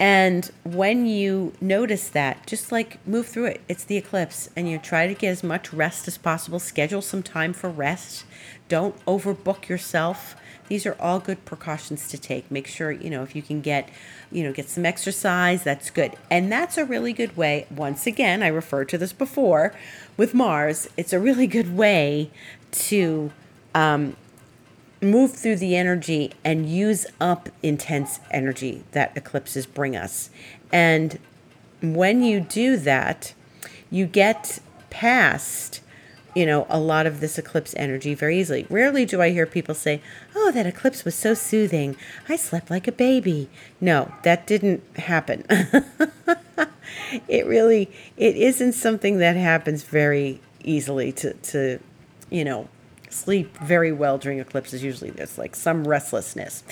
And 0.00 0.50
when 0.64 1.04
you 1.04 1.52
notice 1.60 2.08
that, 2.08 2.46
just 2.46 2.72
like 2.72 3.06
move 3.06 3.26
through 3.26 3.44
it. 3.44 3.60
It's 3.68 3.84
the 3.84 3.98
eclipse, 3.98 4.48
and 4.56 4.66
you 4.66 4.78
try 4.78 5.06
to 5.06 5.12
get 5.12 5.28
as 5.28 5.44
much 5.44 5.74
rest 5.74 6.08
as 6.08 6.16
possible. 6.16 6.58
Schedule 6.58 7.02
some 7.02 7.22
time 7.22 7.52
for 7.52 7.68
rest. 7.68 8.24
Don't 8.68 8.96
overbook 9.04 9.68
yourself. 9.68 10.36
These 10.68 10.86
are 10.86 10.96
all 10.98 11.18
good 11.18 11.44
precautions 11.44 12.08
to 12.08 12.16
take. 12.16 12.50
Make 12.50 12.66
sure, 12.66 12.90
you 12.90 13.10
know, 13.10 13.22
if 13.22 13.36
you 13.36 13.42
can 13.42 13.60
get, 13.60 13.90
you 14.32 14.42
know, 14.42 14.52
get 14.54 14.70
some 14.70 14.86
exercise, 14.86 15.64
that's 15.64 15.90
good. 15.90 16.14
And 16.30 16.50
that's 16.50 16.78
a 16.78 16.84
really 16.86 17.12
good 17.12 17.36
way. 17.36 17.66
Once 17.70 18.06
again, 18.06 18.42
I 18.42 18.46
referred 18.46 18.88
to 18.90 18.98
this 18.98 19.12
before 19.12 19.74
with 20.16 20.32
Mars. 20.32 20.88
It's 20.96 21.12
a 21.12 21.20
really 21.20 21.46
good 21.46 21.76
way 21.76 22.30
to 22.70 23.32
um, 23.74 24.16
move 25.00 25.32
through 25.32 25.56
the 25.56 25.76
energy 25.76 26.32
and 26.44 26.68
use 26.68 27.06
up 27.20 27.48
intense 27.62 28.20
energy 28.30 28.84
that 28.92 29.16
eclipses 29.16 29.66
bring 29.66 29.96
us. 29.96 30.30
And 30.72 31.18
when 31.82 32.22
you 32.22 32.40
do 32.40 32.76
that, 32.76 33.34
you 33.90 34.06
get 34.06 34.60
past 34.90 35.80
you 36.34 36.46
know, 36.46 36.66
a 36.68 36.78
lot 36.78 37.06
of 37.06 37.20
this 37.20 37.38
eclipse 37.38 37.74
energy 37.76 38.14
very 38.14 38.38
easily. 38.38 38.66
Rarely 38.70 39.04
do 39.04 39.20
I 39.20 39.30
hear 39.30 39.46
people 39.46 39.74
say, 39.74 40.00
Oh, 40.34 40.52
that 40.52 40.66
eclipse 40.66 41.04
was 41.04 41.14
so 41.14 41.34
soothing. 41.34 41.96
I 42.28 42.36
slept 42.36 42.70
like 42.70 42.86
a 42.86 42.92
baby. 42.92 43.48
No, 43.80 44.12
that 44.22 44.46
didn't 44.46 44.82
happen. 44.96 45.44
it 47.28 47.46
really, 47.46 47.90
it 48.16 48.36
isn't 48.36 48.72
something 48.72 49.18
that 49.18 49.36
happens 49.36 49.82
very 49.82 50.40
easily 50.62 51.10
to, 51.12 51.34
to, 51.34 51.80
you 52.30 52.44
know, 52.44 52.68
sleep 53.12 53.56
very 53.58 53.92
well 53.92 54.18
during 54.18 54.38
eclipses. 54.38 54.82
Usually 54.82 55.10
there's 55.10 55.38
like 55.38 55.54
some 55.54 55.86
restlessness. 55.86 56.64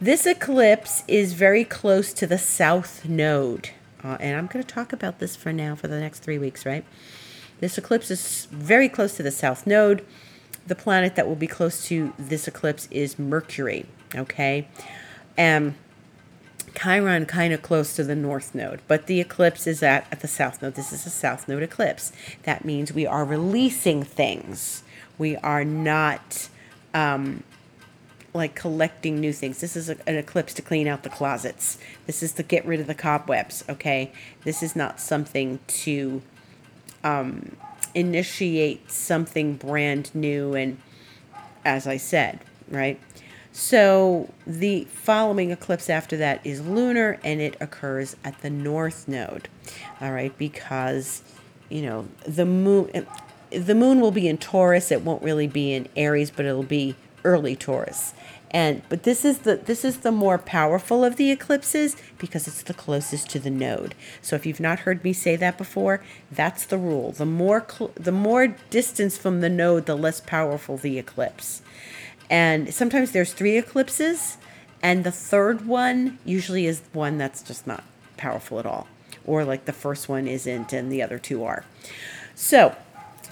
This 0.00 0.26
eclipse 0.26 1.04
is 1.06 1.32
very 1.34 1.64
close 1.64 2.12
to 2.14 2.26
the 2.26 2.38
south 2.38 3.04
node. 3.04 3.70
Uh, 4.02 4.16
and 4.20 4.36
I'm 4.36 4.46
going 4.46 4.64
to 4.64 4.74
talk 4.74 4.92
about 4.92 5.20
this 5.20 5.36
for 5.36 5.52
now 5.52 5.74
for 5.76 5.86
the 5.88 6.00
next 6.00 6.20
three 6.20 6.38
weeks, 6.38 6.66
right? 6.66 6.84
This 7.60 7.78
eclipse 7.78 8.10
is 8.10 8.46
very 8.50 8.88
close 8.88 9.16
to 9.16 9.22
the 9.22 9.30
south 9.30 9.66
node. 9.66 10.04
The 10.66 10.74
planet 10.74 11.14
that 11.14 11.28
will 11.28 11.36
be 11.36 11.46
close 11.46 11.86
to 11.86 12.12
this 12.18 12.48
eclipse 12.48 12.88
is 12.90 13.18
Mercury, 13.18 13.86
okay? 14.14 14.66
Um, 15.38 15.76
Chiron 16.74 17.26
kind 17.26 17.52
of 17.52 17.62
close 17.62 17.94
to 17.96 18.04
the 18.04 18.16
north 18.16 18.54
node, 18.54 18.80
but 18.88 19.06
the 19.06 19.20
eclipse 19.20 19.66
is 19.66 19.82
at, 19.82 20.06
at 20.10 20.20
the 20.20 20.28
south 20.28 20.62
node. 20.62 20.74
This 20.74 20.92
is 20.92 21.06
a 21.06 21.10
south 21.10 21.46
node 21.46 21.62
eclipse. 21.62 22.12
That 22.44 22.64
means 22.64 22.92
we 22.92 23.06
are 23.06 23.24
releasing 23.24 24.02
things. 24.02 24.82
We 25.18 25.36
are 25.36 25.64
not 25.64 26.48
um, 26.94 27.42
like 28.34 28.54
collecting 28.54 29.20
new 29.20 29.32
things. 29.32 29.60
This 29.60 29.76
is 29.76 29.90
a, 29.90 29.96
an 30.06 30.16
eclipse 30.16 30.54
to 30.54 30.62
clean 30.62 30.88
out 30.88 31.02
the 31.02 31.10
closets. 31.10 31.78
This 32.06 32.22
is 32.22 32.32
to 32.32 32.42
get 32.42 32.64
rid 32.64 32.80
of 32.80 32.86
the 32.86 32.94
cobwebs, 32.94 33.64
okay? 33.68 34.12
This 34.44 34.62
is 34.62 34.74
not 34.74 35.00
something 35.00 35.60
to 35.66 36.22
um, 37.04 37.56
initiate 37.94 38.90
something 38.90 39.56
brand 39.56 40.14
new. 40.14 40.54
And 40.54 40.78
as 41.64 41.86
I 41.86 41.98
said, 41.98 42.40
right? 42.68 42.98
So 43.52 44.32
the 44.46 44.84
following 44.84 45.50
eclipse 45.50 45.90
after 45.90 46.16
that 46.16 46.44
is 46.44 46.66
lunar 46.66 47.20
and 47.22 47.40
it 47.40 47.54
occurs 47.60 48.16
at 48.24 48.40
the 48.40 48.48
north 48.48 49.06
node. 49.06 49.48
All 50.00 50.12
right, 50.12 50.36
because 50.38 51.22
you 51.68 51.82
know, 51.82 52.06
the 52.26 52.44
moon 52.44 53.06
the 53.56 53.74
moon 53.74 54.00
will 54.00 54.10
be 54.10 54.28
in 54.28 54.38
Taurus, 54.38 54.90
it 54.90 55.02
won't 55.02 55.22
really 55.22 55.46
be 55.46 55.72
in 55.72 55.88
Aries, 55.96 56.30
but 56.30 56.44
it'll 56.46 56.62
be 56.62 56.96
early 57.24 57.56
Taurus. 57.56 58.14
And 58.52 58.82
but 58.90 59.04
this 59.04 59.24
is 59.24 59.38
the 59.38 59.56
this 59.56 59.84
is 59.84 59.98
the 59.98 60.12
more 60.12 60.36
powerful 60.36 61.04
of 61.04 61.16
the 61.16 61.30
eclipses 61.30 61.96
because 62.18 62.46
it's 62.46 62.62
the 62.62 62.74
closest 62.74 63.30
to 63.30 63.38
the 63.38 63.50
node. 63.50 63.94
So 64.20 64.36
if 64.36 64.44
you've 64.44 64.60
not 64.60 64.80
heard 64.80 65.02
me 65.02 65.14
say 65.14 65.36
that 65.36 65.56
before 65.56 66.02
that's 66.30 66.66
the 66.66 66.76
rule. 66.76 67.12
The 67.12 67.24
more 67.24 67.66
cl- 67.66 67.92
the 67.94 68.12
more 68.12 68.48
distance 68.68 69.16
from 69.16 69.40
the 69.40 69.48
node 69.48 69.86
the 69.86 69.96
less 69.96 70.20
powerful 70.20 70.76
the 70.76 70.98
eclipse. 70.98 71.62
And 72.28 72.74
sometimes 72.74 73.12
there's 73.12 73.32
three 73.32 73.56
eclipses 73.56 74.36
and 74.82 75.02
the 75.02 75.12
third 75.12 75.66
one 75.66 76.18
usually 76.24 76.66
is 76.66 76.82
one 76.92 77.16
that's 77.16 77.42
just 77.42 77.66
not 77.66 77.84
powerful 78.18 78.58
at 78.58 78.66
all 78.66 78.86
or 79.24 79.44
like 79.44 79.64
the 79.64 79.72
first 79.72 80.10
one 80.10 80.28
isn't 80.28 80.74
and 80.74 80.92
the 80.92 81.02
other 81.02 81.18
two 81.18 81.42
are. 81.42 81.64
So 82.34 82.76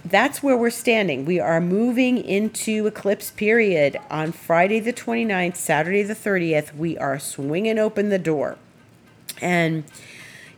that's 0.05 0.43
where 0.43 0.57
we're 0.57 0.71
standing. 0.71 1.25
We 1.25 1.41
are 1.41 1.61
moving 1.61 2.19
into 2.19 2.87
eclipse 2.87 3.31
period 3.31 3.99
on 4.11 4.33
Friday 4.33 4.81
the 4.81 4.93
29th, 4.93 5.57
Saturday 5.57 6.03
the 6.03 6.15
30th. 6.15 6.75
We 6.75 6.97
are 6.99 7.19
swinging 7.19 7.79
open 7.79 8.09
the 8.09 8.19
door. 8.19 8.57
And 9.41 9.85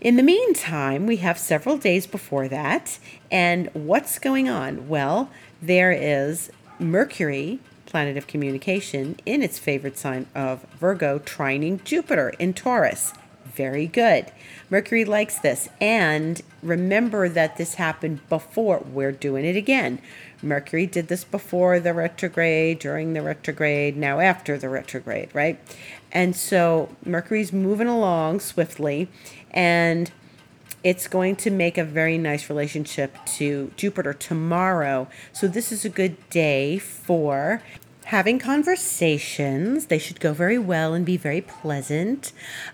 in 0.01 0.17
the 0.17 0.23
meantime, 0.23 1.07
we 1.07 1.17
have 1.19 1.39
several 1.39 1.77
days 1.77 2.07
before 2.07 2.49
that. 2.49 2.99
And 3.31 3.71
what's 3.73 4.19
going 4.19 4.49
on? 4.49 4.89
Well, 4.89 5.31
there 5.61 5.93
is 5.93 6.51
Mercury, 6.79 7.61
planet 7.87 8.17
of 8.17 8.27
communication, 8.27 9.17
in 9.27 9.43
its 9.43 9.59
favorite 9.59 9.99
sign 9.99 10.27
of 10.35 10.65
Virgo, 10.79 11.19
trining 11.21 11.83
Jupiter 11.85 12.31
in 12.39 12.55
Taurus. 12.55 13.13
Very 13.55 13.87
good. 13.87 14.33
Mercury 14.71 15.05
likes 15.05 15.39
this. 15.39 15.69
And 15.81 16.41
remember 16.63 17.29
that 17.29 17.57
this 17.57 17.75
happened 17.75 18.27
before. 18.29 18.85
We're 18.87 19.13
doing 19.13 19.45
it 19.45 19.57
again. 19.57 20.01
Mercury 20.43 20.87
did 20.87 21.09
this 21.09 21.25
before 21.25 21.79
the 21.79 21.95
retrograde, 21.95 22.79
during 22.79 23.13
the 23.13 23.23
retrograde, 23.23 23.97
now 23.97 24.19
after 24.19 24.59
the 24.59 24.69
retrograde, 24.69 25.29
right? 25.33 25.59
And 26.11 26.35
so 26.35 26.89
Mercury's 27.05 27.53
moving 27.53 27.89
along 27.89 28.41
swiftly 28.41 29.09
and 29.51 30.11
it's 30.85 31.07
going 31.07 31.37
to 31.37 31.51
make 31.51 31.79
a 31.79 31.85
very 31.85 32.19
nice 32.19 32.51
relationship 32.51 33.17
to 33.25 33.71
Jupiter 33.77 34.13
tomorrow. 34.13 35.09
So 35.33 35.47
this 35.47 35.71
is 35.71 35.85
a 35.85 35.89
good 35.89 36.29
day 36.29 36.79
for 36.79 37.63
having 38.13 38.39
conversations. 38.39 39.87
They 39.87 39.99
should 39.99 40.21
go 40.21 40.35
very 40.35 40.59
well 40.59 40.93
and 40.93 41.03
be 41.03 41.17
very 41.17 41.41
pleasant. 41.41 42.31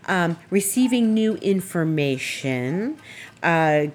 Um, 0.09 0.37
receiving 0.51 1.14
new 1.14 1.37
information. 1.37 2.98
Uh, 3.40 3.87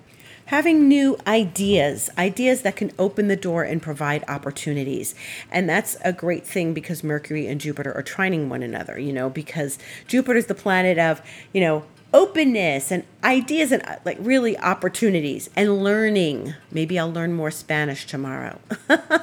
having 0.45 0.87
new 0.87 1.17
ideas, 1.27 2.09
ideas 2.17 2.61
that 2.61 2.77
can 2.77 2.93
open 2.97 3.27
the 3.27 3.35
door 3.35 3.63
and 3.63 3.81
provide 3.81 4.23
opportunities. 4.29 5.15
And 5.51 5.67
that's 5.67 5.97
a 6.05 6.13
great 6.13 6.47
thing 6.47 6.73
because 6.73 7.03
Mercury 7.03 7.45
and 7.47 7.59
Jupiter 7.59 7.93
are 7.93 8.03
trining 8.03 8.47
one 8.47 8.63
another, 8.63 8.97
you 8.97 9.11
know, 9.11 9.29
because 9.29 9.77
Jupiter 10.07 10.37
is 10.37 10.45
the 10.45 10.55
planet 10.55 10.97
of, 10.97 11.21
you 11.51 11.59
know, 11.59 11.83
openness 12.13 12.91
and 12.91 13.03
ideas 13.23 13.71
and 13.71 13.83
uh, 13.87 13.95
like 14.05 14.17
really 14.19 14.57
opportunities 14.59 15.49
and 15.55 15.83
learning. 15.83 16.53
Maybe 16.71 16.99
I'll 16.99 17.11
learn 17.11 17.33
more 17.33 17.51
Spanish 17.51 18.05
tomorrow. 18.05 18.59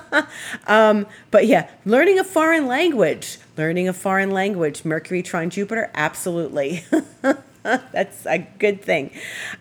um, 0.67 1.07
but 1.31 1.47
yeah, 1.47 1.71
learning 1.85 2.19
a 2.19 2.25
foreign 2.25 2.67
language. 2.67 3.39
Learning 3.57 3.89
a 3.89 3.93
foreign 3.93 4.31
language. 4.31 4.85
Mercury 4.85 5.23
trine 5.23 5.51
Jupiter, 5.51 5.91
absolutely. 5.95 6.85
That's 7.63 8.27
a 8.27 8.39
good 8.39 8.83
thing. 8.83 9.11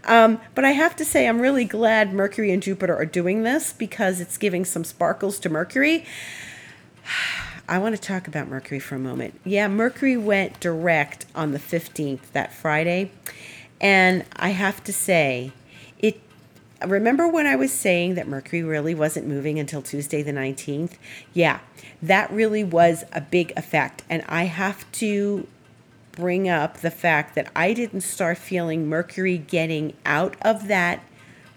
Um, 0.05 0.39
but 0.55 0.65
I 0.65 0.71
have 0.71 0.95
to 0.97 1.05
say, 1.05 1.27
I'm 1.27 1.39
really 1.39 1.65
glad 1.65 2.13
Mercury 2.13 2.51
and 2.51 2.63
Jupiter 2.63 2.95
are 2.95 3.05
doing 3.05 3.43
this 3.43 3.73
because 3.73 4.21
it's 4.21 4.37
giving 4.37 4.65
some 4.65 4.83
sparkles 4.83 5.39
to 5.39 5.49
Mercury. 5.49 6.05
I 7.69 7.77
want 7.77 7.95
to 7.95 8.01
talk 8.01 8.27
about 8.27 8.47
Mercury 8.47 8.79
for 8.79 8.95
a 8.95 8.99
moment. 8.99 9.39
Yeah, 9.45 9.67
Mercury 9.67 10.17
went 10.17 10.59
direct 10.59 11.27
on 11.35 11.51
the 11.51 11.59
15th, 11.59 12.31
that 12.33 12.51
Friday. 12.51 13.11
And 13.79 14.25
I 14.35 14.49
have 14.49 14.83
to 14.85 14.91
say, 14.91 15.51
it 15.99 16.19
remember 16.83 17.27
when 17.27 17.45
I 17.45 17.55
was 17.55 17.71
saying 17.71 18.15
that 18.15 18.27
Mercury 18.27 18.63
really 18.63 18.95
wasn't 18.95 19.27
moving 19.27 19.59
until 19.59 19.83
Tuesday 19.83 20.23
the 20.23 20.31
19th? 20.31 20.93
Yeah, 21.31 21.59
that 22.01 22.31
really 22.31 22.63
was 22.63 23.03
a 23.13 23.21
big 23.21 23.53
effect. 23.55 24.01
And 24.09 24.23
I 24.27 24.45
have 24.45 24.91
to 24.93 25.47
bring 26.13 26.49
up 26.49 26.77
the 26.77 26.89
fact 26.89 27.35
that 27.35 27.51
I 27.55 27.73
didn't 27.73 28.01
start 28.01 28.39
feeling 28.39 28.87
Mercury 28.87 29.37
getting 29.37 29.93
out 30.07 30.35
of 30.41 30.67
that 30.69 31.03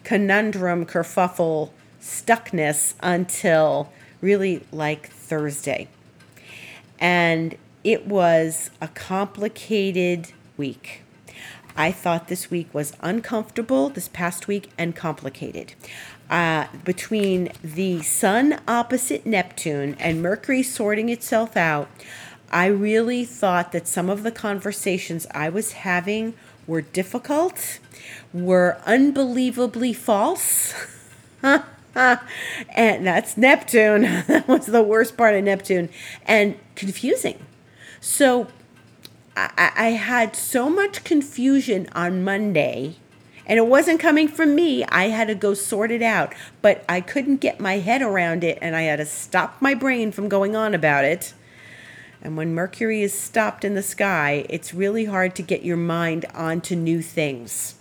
conundrum, 0.05 0.85
kerfuffle, 0.85 1.71
stuckness 2.03 2.93
until 3.01 3.91
really 4.21 4.63
like 4.71 5.09
Thursday. 5.09 5.89
And 7.03 7.57
it 7.83 8.07
was 8.07 8.71
a 8.81 8.87
complicated 8.87 10.33
week. 10.57 11.03
I 11.77 11.91
thought 11.91 12.29
this 12.29 12.49
week 12.49 12.73
was 12.73 12.93
uncomfortable, 13.01 13.89
this 13.89 14.07
past 14.07 14.47
week, 14.47 14.71
and 14.79 14.95
complicated. 14.95 15.75
Uh, 16.31 16.69
between 16.85 17.51
the 17.63 18.03
Sun 18.03 18.61
opposite 18.69 19.27
Neptune 19.27 19.97
and 19.99 20.23
Mercury 20.23 20.63
sorting 20.63 21.09
itself 21.09 21.57
out, 21.57 21.91
I 22.53 22.67
really 22.67 23.25
thought 23.25 23.73
that 23.73 23.89
some 23.89 24.09
of 24.09 24.23
the 24.23 24.31
conversations 24.31 25.27
I 25.33 25.49
was 25.49 25.73
having 25.73 26.35
were 26.69 26.83
difficult, 26.83 27.81
were 28.33 28.79
unbelievably 28.87 29.95
false. 29.95 30.73
and 32.75 33.07
that's 33.07 33.37
Neptune. 33.37 34.03
that 34.27 34.49
was 34.49 34.67
the 34.67 34.83
worst 34.83 35.17
part 35.17 35.35
of 35.35 35.45
Neptune. 35.45 35.89
And 36.27 36.59
confusing. 36.75 37.39
So 38.01 38.49
I, 39.37 39.73
I 39.77 39.89
had 39.91 40.35
so 40.35 40.71
much 40.71 41.05
confusion 41.05 41.89
on 41.95 42.25
Monday, 42.25 42.97
and 43.47 43.59
it 43.59 43.67
wasn't 43.67 44.01
coming 44.01 44.29
from 44.29 44.55
me. 44.55 44.85
I 44.85 45.09
had 45.09 45.29
to 45.29 45.35
go 45.35 45.55
sort 45.55 45.91
it 45.91 46.03
out, 46.03 46.35
but 46.63 46.85
I 46.89 47.01
couldn't 47.01 47.37
get 47.37 47.61
my 47.61 47.79
head 47.79 48.03
around 48.03 48.45
it, 48.45 48.59
and 48.61 48.75
I 48.75 48.83
had 48.83 48.97
to 48.97 49.07
stop 49.07 49.61
my 49.61 49.75
brain 49.75 50.13
from 50.13 50.29
going 50.29 50.57
on 50.57 50.75
about 50.75 51.05
it. 51.05 51.35
And 52.23 52.37
when 52.37 52.55
Mercury 52.55 53.03
is 53.03 53.19
stopped 53.19 53.65
in 53.65 53.75
the 53.75 53.83
sky, 53.83 54.47
it's 54.49 54.73
really 54.73 55.07
hard 55.07 55.35
to 55.37 55.43
get 55.43 55.65
your 55.65 55.77
mind 55.77 56.25
onto 56.35 56.77
new 56.77 57.03
things 57.03 57.75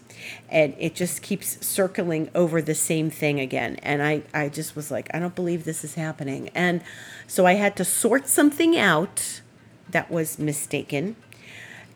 and 0.49 0.75
it 0.77 0.95
just 0.95 1.21
keeps 1.21 1.65
circling 1.65 2.29
over 2.35 2.61
the 2.61 2.75
same 2.75 3.09
thing 3.09 3.39
again. 3.39 3.77
And 3.83 4.01
i 4.03 4.23
i 4.33 4.49
just 4.49 4.75
was 4.75 4.91
like 4.91 5.09
i 5.13 5.19
don't 5.19 5.35
believe 5.35 5.63
this 5.63 5.83
is 5.83 5.95
happening. 5.95 6.49
And 6.55 6.81
so 7.27 7.45
i 7.45 7.53
had 7.53 7.75
to 7.77 7.85
sort 7.85 8.27
something 8.27 8.77
out 8.77 9.41
that 9.89 10.09
was 10.09 10.39
mistaken. 10.39 11.15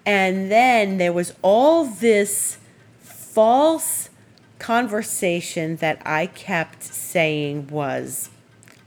And 0.05 0.51
then 0.51 0.97
there 0.97 1.13
was 1.13 1.33
all 1.41 1.85
this 1.85 2.57
false 2.99 4.09
conversation 4.59 5.75
that 5.77 6.01
i 6.05 6.25
kept 6.27 6.83
saying 6.83 7.67
was 7.67 8.29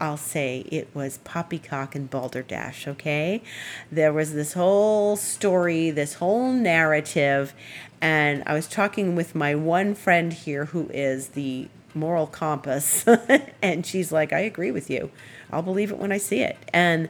I'll 0.00 0.16
say 0.16 0.64
it 0.70 0.88
was 0.94 1.18
Poppycock 1.18 1.94
and 1.94 2.08
Balderdash, 2.08 2.86
okay? 2.86 3.42
There 3.90 4.12
was 4.12 4.32
this 4.32 4.52
whole 4.52 5.16
story, 5.16 5.90
this 5.90 6.14
whole 6.14 6.52
narrative, 6.52 7.52
and 8.00 8.44
I 8.46 8.54
was 8.54 8.68
talking 8.68 9.16
with 9.16 9.34
my 9.34 9.54
one 9.54 9.94
friend 9.94 10.32
here 10.32 10.66
who 10.66 10.88
is 10.90 11.28
the 11.28 11.68
moral 11.94 12.28
compass, 12.28 13.04
and 13.62 13.84
she's 13.84 14.12
like, 14.12 14.32
I 14.32 14.40
agree 14.40 14.70
with 14.70 14.88
you. 14.88 15.10
I'll 15.50 15.62
believe 15.62 15.90
it 15.90 15.98
when 15.98 16.12
I 16.12 16.18
see 16.18 16.42
it. 16.42 16.56
And 16.72 17.08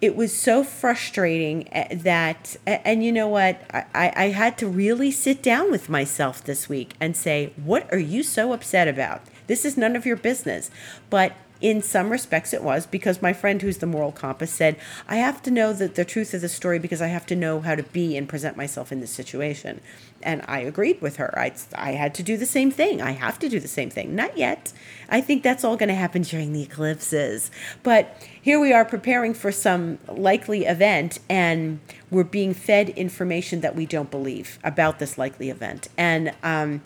it 0.00 0.14
was 0.14 0.34
so 0.34 0.62
frustrating 0.62 1.68
eh, 1.72 1.94
that, 1.96 2.56
and 2.66 3.04
you 3.04 3.12
know 3.12 3.28
what? 3.28 3.60
I, 3.72 4.12
I 4.16 4.24
had 4.28 4.58
to 4.58 4.68
really 4.68 5.10
sit 5.10 5.42
down 5.42 5.70
with 5.70 5.88
myself 5.88 6.44
this 6.44 6.68
week 6.68 6.94
and 7.00 7.16
say, 7.16 7.52
What 7.56 7.90
are 7.92 7.98
you 7.98 8.22
so 8.22 8.52
upset 8.52 8.88
about? 8.88 9.22
This 9.46 9.64
is 9.64 9.76
none 9.76 9.96
of 9.96 10.04
your 10.04 10.16
business. 10.16 10.70
But 11.08 11.32
in 11.60 11.82
some 11.82 12.10
respects 12.10 12.52
it 12.52 12.62
was 12.62 12.86
because 12.86 13.22
my 13.22 13.32
friend 13.32 13.62
who's 13.62 13.78
the 13.78 13.86
moral 13.86 14.12
compass 14.12 14.52
said 14.52 14.76
i 15.08 15.16
have 15.16 15.42
to 15.42 15.50
know 15.50 15.72
the, 15.72 15.88
the 15.88 16.04
truth 16.04 16.34
of 16.34 16.40
the 16.40 16.48
story 16.48 16.78
because 16.78 17.00
i 17.00 17.06
have 17.06 17.26
to 17.26 17.36
know 17.36 17.60
how 17.60 17.74
to 17.74 17.82
be 17.82 18.16
and 18.16 18.28
present 18.28 18.56
myself 18.56 18.92
in 18.92 19.00
this 19.00 19.10
situation. 19.10 19.80
And 20.22 20.42
i 20.48 20.60
agreed 20.60 21.00
with 21.00 21.16
her. 21.16 21.38
I, 21.38 21.52
I 21.74 21.92
had 21.92 22.14
to 22.16 22.22
do 22.22 22.36
the 22.36 22.46
same 22.46 22.70
thing. 22.70 23.02
I 23.02 23.12
have 23.12 23.38
to 23.40 23.48
do 23.48 23.60
the 23.60 23.68
same 23.68 23.90
thing. 23.90 24.14
Not 24.14 24.36
yet. 24.36 24.72
I 25.08 25.20
think 25.20 25.42
that's 25.42 25.64
all 25.64 25.76
going 25.76 25.88
to 25.88 25.94
happen 25.94 26.22
during 26.22 26.52
the 26.52 26.62
eclipses. 26.62 27.50
But 27.82 28.26
here 28.40 28.58
we 28.58 28.72
are 28.72 28.84
preparing 28.84 29.34
for 29.34 29.52
some 29.52 29.98
likely 30.08 30.64
event 30.64 31.18
and 31.28 31.80
we're 32.10 32.24
being 32.24 32.54
fed 32.54 32.90
information 32.90 33.60
that 33.60 33.76
we 33.76 33.86
don't 33.86 34.10
believe 34.10 34.58
about 34.64 34.98
this 34.98 35.18
likely 35.18 35.50
event. 35.50 35.88
And 35.96 36.34
um, 36.42 36.82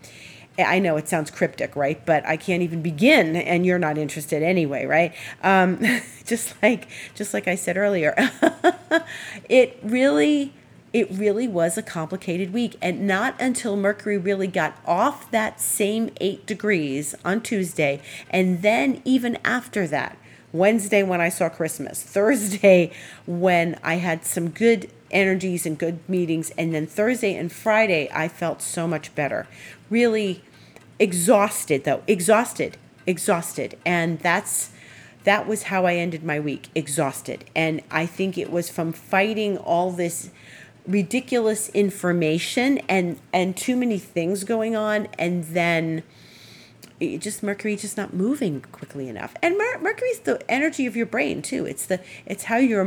I 0.62 0.78
know 0.78 0.96
it 0.96 1.08
sounds 1.08 1.30
cryptic, 1.30 1.76
right? 1.76 2.04
But 2.04 2.24
I 2.26 2.36
can't 2.36 2.62
even 2.62 2.82
begin, 2.82 3.36
and 3.36 3.64
you're 3.64 3.78
not 3.78 3.98
interested 3.98 4.42
anyway, 4.42 4.86
right? 4.86 5.14
Um, 5.42 5.80
just 6.24 6.54
like 6.62 6.88
just 7.14 7.34
like 7.34 7.48
I 7.48 7.54
said 7.54 7.76
earlier, 7.76 8.14
it 9.48 9.78
really 9.82 10.52
it 10.92 11.08
really 11.10 11.46
was 11.46 11.78
a 11.78 11.82
complicated 11.82 12.52
week, 12.52 12.76
and 12.82 13.06
not 13.06 13.40
until 13.40 13.76
Mercury 13.76 14.18
really 14.18 14.48
got 14.48 14.76
off 14.84 15.30
that 15.30 15.60
same 15.60 16.10
eight 16.20 16.46
degrees 16.46 17.14
on 17.24 17.40
Tuesday, 17.40 18.00
and 18.28 18.62
then 18.62 19.00
even 19.04 19.38
after 19.44 19.86
that, 19.86 20.18
Wednesday 20.52 21.02
when 21.02 21.20
I 21.20 21.28
saw 21.28 21.48
Christmas, 21.48 22.02
Thursday 22.02 22.92
when 23.26 23.78
I 23.82 23.94
had 23.94 24.24
some 24.24 24.50
good 24.50 24.90
energies 25.10 25.66
and 25.66 25.78
good 25.78 25.98
meetings, 26.08 26.50
and 26.56 26.74
then 26.74 26.86
Thursday 26.86 27.34
and 27.34 27.50
Friday 27.50 28.08
I 28.12 28.28
felt 28.28 28.62
so 28.62 28.86
much 28.86 29.14
better. 29.14 29.46
Really 29.88 30.42
exhausted 30.98 31.84
though, 31.84 32.02
exhausted, 32.06 32.76
exhausted. 33.06 33.76
And 33.84 34.18
that's 34.20 34.70
that 35.24 35.46
was 35.46 35.64
how 35.64 35.84
I 35.84 35.96
ended 35.96 36.24
my 36.24 36.40
week, 36.40 36.68
exhausted. 36.74 37.44
And 37.54 37.82
I 37.90 38.06
think 38.06 38.38
it 38.38 38.50
was 38.50 38.70
from 38.70 38.92
fighting 38.92 39.58
all 39.58 39.90
this 39.90 40.30
ridiculous 40.86 41.68
information 41.70 42.78
and 42.88 43.18
and 43.32 43.56
too 43.56 43.76
many 43.76 43.98
things 43.98 44.44
going 44.44 44.74
on 44.74 45.06
and 45.18 45.44
then 45.44 46.02
it 47.00 47.18
just 47.18 47.42
mercury 47.42 47.74
just 47.76 47.96
not 47.96 48.12
moving 48.12 48.60
quickly 48.72 49.08
enough 49.08 49.34
and 49.42 49.56
Mer- 49.56 49.78
mercury's 49.80 50.20
the 50.20 50.40
energy 50.50 50.86
of 50.86 50.94
your 50.94 51.06
brain 51.06 51.42
too 51.42 51.66
it's 51.66 51.86
the 51.86 52.00
it's 52.26 52.44
how 52.44 52.56
your 52.56 52.86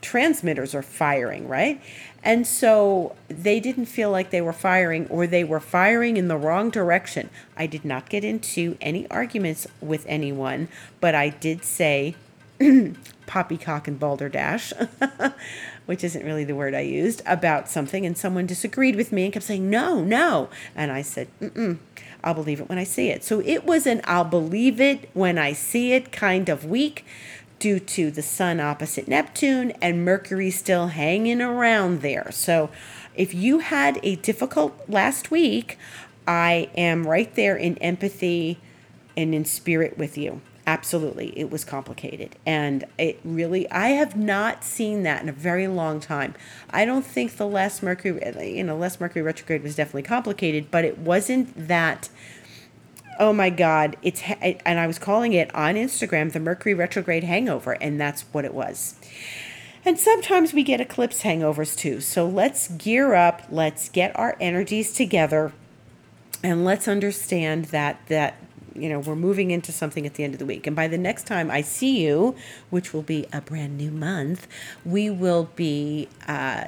neurotransmitters 0.00 0.74
are 0.74 0.82
firing, 0.82 1.48
right? 1.48 1.80
And 2.22 2.46
so 2.46 3.16
they 3.28 3.60
didn't 3.60 3.86
feel 3.86 4.10
like 4.10 4.30
they 4.30 4.40
were 4.40 4.52
firing 4.52 5.06
or 5.08 5.26
they 5.26 5.44
were 5.44 5.60
firing 5.60 6.16
in 6.16 6.28
the 6.28 6.36
wrong 6.36 6.70
direction. 6.70 7.30
I 7.56 7.66
did 7.66 7.84
not 7.84 8.08
get 8.08 8.24
into 8.24 8.76
any 8.80 9.08
arguments 9.10 9.66
with 9.80 10.04
anyone, 10.06 10.68
but 11.00 11.14
I 11.14 11.30
did 11.30 11.64
say 11.64 12.14
poppycock 13.26 13.88
and 13.88 13.98
balderdash, 13.98 14.72
which 15.86 16.04
isn't 16.04 16.24
really 16.24 16.44
the 16.44 16.54
word 16.54 16.74
I 16.74 16.80
used, 16.80 17.22
about 17.24 17.70
something, 17.70 18.04
and 18.04 18.18
someone 18.18 18.46
disagreed 18.46 18.96
with 18.96 19.12
me 19.12 19.24
and 19.24 19.32
kept 19.32 19.46
saying, 19.46 19.70
no, 19.70 20.04
no. 20.04 20.50
And 20.74 20.92
I 20.92 21.02
said, 21.02 21.28
mm 21.40 21.50
mm 21.50 21.78
I'll 22.22 22.34
believe 22.34 22.60
it 22.60 22.68
when 22.68 22.78
I 22.78 22.84
see 22.84 23.08
it. 23.08 23.24
So 23.24 23.40
it 23.40 23.64
was 23.64 23.86
an 23.86 24.00
I'll 24.04 24.24
believe 24.24 24.80
it 24.80 25.08
when 25.14 25.38
I 25.38 25.52
see 25.52 25.92
it 25.92 26.12
kind 26.12 26.48
of 26.48 26.64
week 26.64 27.04
due 27.58 27.78
to 27.78 28.10
the 28.10 28.22
sun 28.22 28.58
opposite 28.58 29.06
Neptune 29.06 29.72
and 29.82 30.04
Mercury 30.04 30.50
still 30.50 30.88
hanging 30.88 31.40
around 31.40 32.00
there. 32.00 32.30
So 32.32 32.70
if 33.14 33.34
you 33.34 33.58
had 33.58 34.00
a 34.02 34.16
difficult 34.16 34.88
last 34.88 35.30
week, 35.30 35.78
I 36.26 36.70
am 36.76 37.06
right 37.06 37.32
there 37.34 37.56
in 37.56 37.76
empathy 37.78 38.58
and 39.16 39.34
in 39.34 39.44
spirit 39.44 39.98
with 39.98 40.16
you. 40.16 40.40
Absolutely. 40.70 41.36
It 41.36 41.50
was 41.50 41.64
complicated. 41.64 42.36
And 42.46 42.84
it 42.96 43.18
really, 43.24 43.68
I 43.72 43.88
have 43.88 44.14
not 44.14 44.62
seen 44.62 45.02
that 45.02 45.20
in 45.20 45.28
a 45.28 45.32
very 45.32 45.66
long 45.66 45.98
time. 45.98 46.36
I 46.70 46.84
don't 46.84 47.04
think 47.04 47.38
the 47.38 47.46
last 47.48 47.82
Mercury, 47.82 48.54
you 48.56 48.62
know, 48.62 48.76
last 48.76 49.00
Mercury 49.00 49.20
retrograde 49.20 49.64
was 49.64 49.74
definitely 49.74 50.04
complicated, 50.04 50.70
but 50.70 50.84
it 50.84 50.96
wasn't 50.96 51.66
that. 51.66 52.08
Oh 53.18 53.32
my 53.32 53.50
God! 53.50 53.96
It's 54.00 54.22
and 54.40 54.78
I 54.78 54.86
was 54.86 55.00
calling 55.00 55.32
it 55.32 55.52
on 55.56 55.74
Instagram 55.74 56.30
the 56.32 56.38
Mercury 56.38 56.72
retrograde 56.72 57.24
hangover, 57.24 57.72
and 57.72 58.00
that's 58.00 58.22
what 58.30 58.44
it 58.44 58.54
was. 58.54 58.94
And 59.84 59.98
sometimes 59.98 60.52
we 60.52 60.62
get 60.62 60.80
eclipse 60.80 61.22
hangovers 61.22 61.76
too. 61.76 62.00
So 62.00 62.28
let's 62.28 62.68
gear 62.68 63.14
up. 63.14 63.42
Let's 63.50 63.88
get 63.88 64.16
our 64.16 64.36
energies 64.40 64.94
together, 64.94 65.52
and 66.44 66.64
let's 66.64 66.86
understand 66.86 67.66
that 67.66 68.06
that 68.06 68.36
you 68.80 68.88
know, 68.88 68.98
we're 68.98 69.16
moving 69.16 69.50
into 69.50 69.72
something 69.72 70.06
at 70.06 70.14
the 70.14 70.24
end 70.24 70.34
of 70.34 70.38
the 70.38 70.46
week. 70.46 70.66
And 70.66 70.74
by 70.74 70.88
the 70.88 70.98
next 70.98 71.26
time 71.26 71.50
I 71.50 71.62
see 71.62 72.04
you, 72.04 72.34
which 72.70 72.92
will 72.92 73.02
be 73.02 73.26
a 73.32 73.40
brand 73.40 73.76
new 73.76 73.90
month, 73.90 74.46
we 74.84 75.10
will 75.10 75.50
be 75.56 76.08
uh, 76.26 76.66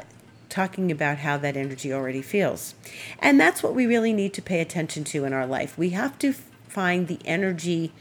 talking 0.48 0.92
about 0.92 1.18
how 1.18 1.38
that 1.38 1.56
energy 1.56 1.92
already 1.92 2.22
feels. 2.22 2.74
And 3.18 3.40
that's 3.40 3.62
what 3.62 3.74
we 3.74 3.86
really 3.86 4.12
need 4.12 4.34
to 4.34 4.42
pay 4.42 4.60
attention 4.60 5.04
to 5.04 5.24
in 5.24 5.32
our 5.32 5.46
life. 5.46 5.78
We 5.78 5.90
have 5.90 6.18
to 6.18 6.34
find 6.68 7.08
the 7.08 7.18
energy 7.24 7.92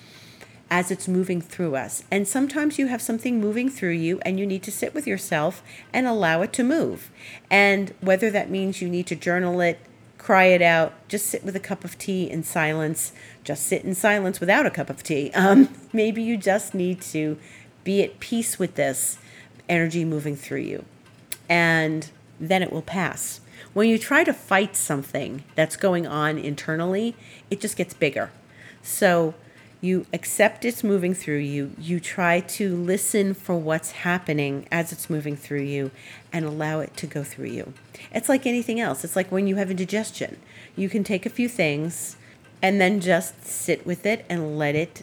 as 0.69 0.89
it's 0.89 1.07
moving 1.07 1.41
through 1.41 1.75
us. 1.75 2.05
And 2.09 2.25
sometimes 2.25 2.79
you 2.79 2.87
have 2.87 3.01
something 3.01 3.41
moving 3.41 3.69
through 3.69 3.91
you 3.91 4.19
and 4.21 4.39
you 4.39 4.45
need 4.45 4.63
to 4.63 4.71
sit 4.71 4.93
with 4.93 5.05
yourself 5.05 5.61
and 5.91 6.07
allow 6.07 6.41
it 6.41 6.53
to 6.53 6.63
move. 6.63 7.11
And 7.49 7.93
whether 7.99 8.31
that 8.31 8.49
means 8.49 8.81
you 8.81 8.87
need 8.87 9.05
to 9.07 9.15
journal 9.15 9.59
it, 9.59 9.79
cry 10.21 10.45
it 10.45 10.61
out, 10.61 10.93
just 11.07 11.25
sit 11.25 11.43
with 11.43 11.55
a 11.55 11.59
cup 11.59 11.83
of 11.83 11.97
tea 11.97 12.29
in 12.29 12.43
silence, 12.43 13.11
just 13.43 13.65
sit 13.65 13.83
in 13.83 13.95
silence 13.95 14.39
without 14.39 14.67
a 14.67 14.69
cup 14.69 14.89
of 14.89 15.01
tea. 15.01 15.31
Um, 15.41 15.69
maybe 15.91 16.21
you 16.21 16.37
just 16.37 16.75
need 16.75 17.01
to 17.01 17.39
be 17.83 18.03
at 18.03 18.19
peace 18.19 18.59
with 18.59 18.75
this 18.75 19.17
energy 19.67 20.05
moving 20.05 20.35
through 20.35 20.59
you, 20.59 20.85
and 21.49 22.11
then 22.39 22.61
it 22.61 22.71
will 22.71 22.83
pass. 22.83 23.41
When 23.73 23.89
you 23.89 23.97
try 23.97 24.23
to 24.23 24.33
fight 24.33 24.75
something 24.75 25.43
that's 25.55 25.75
going 25.75 26.05
on 26.05 26.37
internally, 26.37 27.15
it 27.49 27.59
just 27.59 27.75
gets 27.75 27.95
bigger. 27.95 28.29
So 28.83 29.33
you 29.81 30.05
accept 30.13 30.63
it's 30.63 30.83
moving 30.83 31.15
through 31.15 31.39
you. 31.39 31.71
You 31.79 31.99
try 31.99 32.39
to 32.39 32.75
listen 32.75 33.33
for 33.33 33.55
what's 33.55 33.91
happening 33.91 34.67
as 34.71 34.91
it's 34.91 35.09
moving 35.09 35.35
through 35.35 35.63
you 35.63 35.89
and 36.31 36.45
allow 36.45 36.79
it 36.79 36.95
to 36.97 37.07
go 37.07 37.23
through 37.23 37.47
you. 37.47 37.73
It's 38.13 38.29
like 38.29 38.45
anything 38.45 38.79
else. 38.79 39.03
It's 39.03 39.15
like 39.15 39.31
when 39.31 39.47
you 39.47 39.55
have 39.55 39.71
indigestion. 39.71 40.37
You 40.75 40.87
can 40.87 41.03
take 41.03 41.25
a 41.25 41.29
few 41.29 41.49
things 41.49 42.15
and 42.61 42.79
then 42.79 42.99
just 42.99 43.45
sit 43.45 43.85
with 43.85 44.05
it 44.05 44.23
and 44.29 44.57
let 44.57 44.75
it 44.75 45.01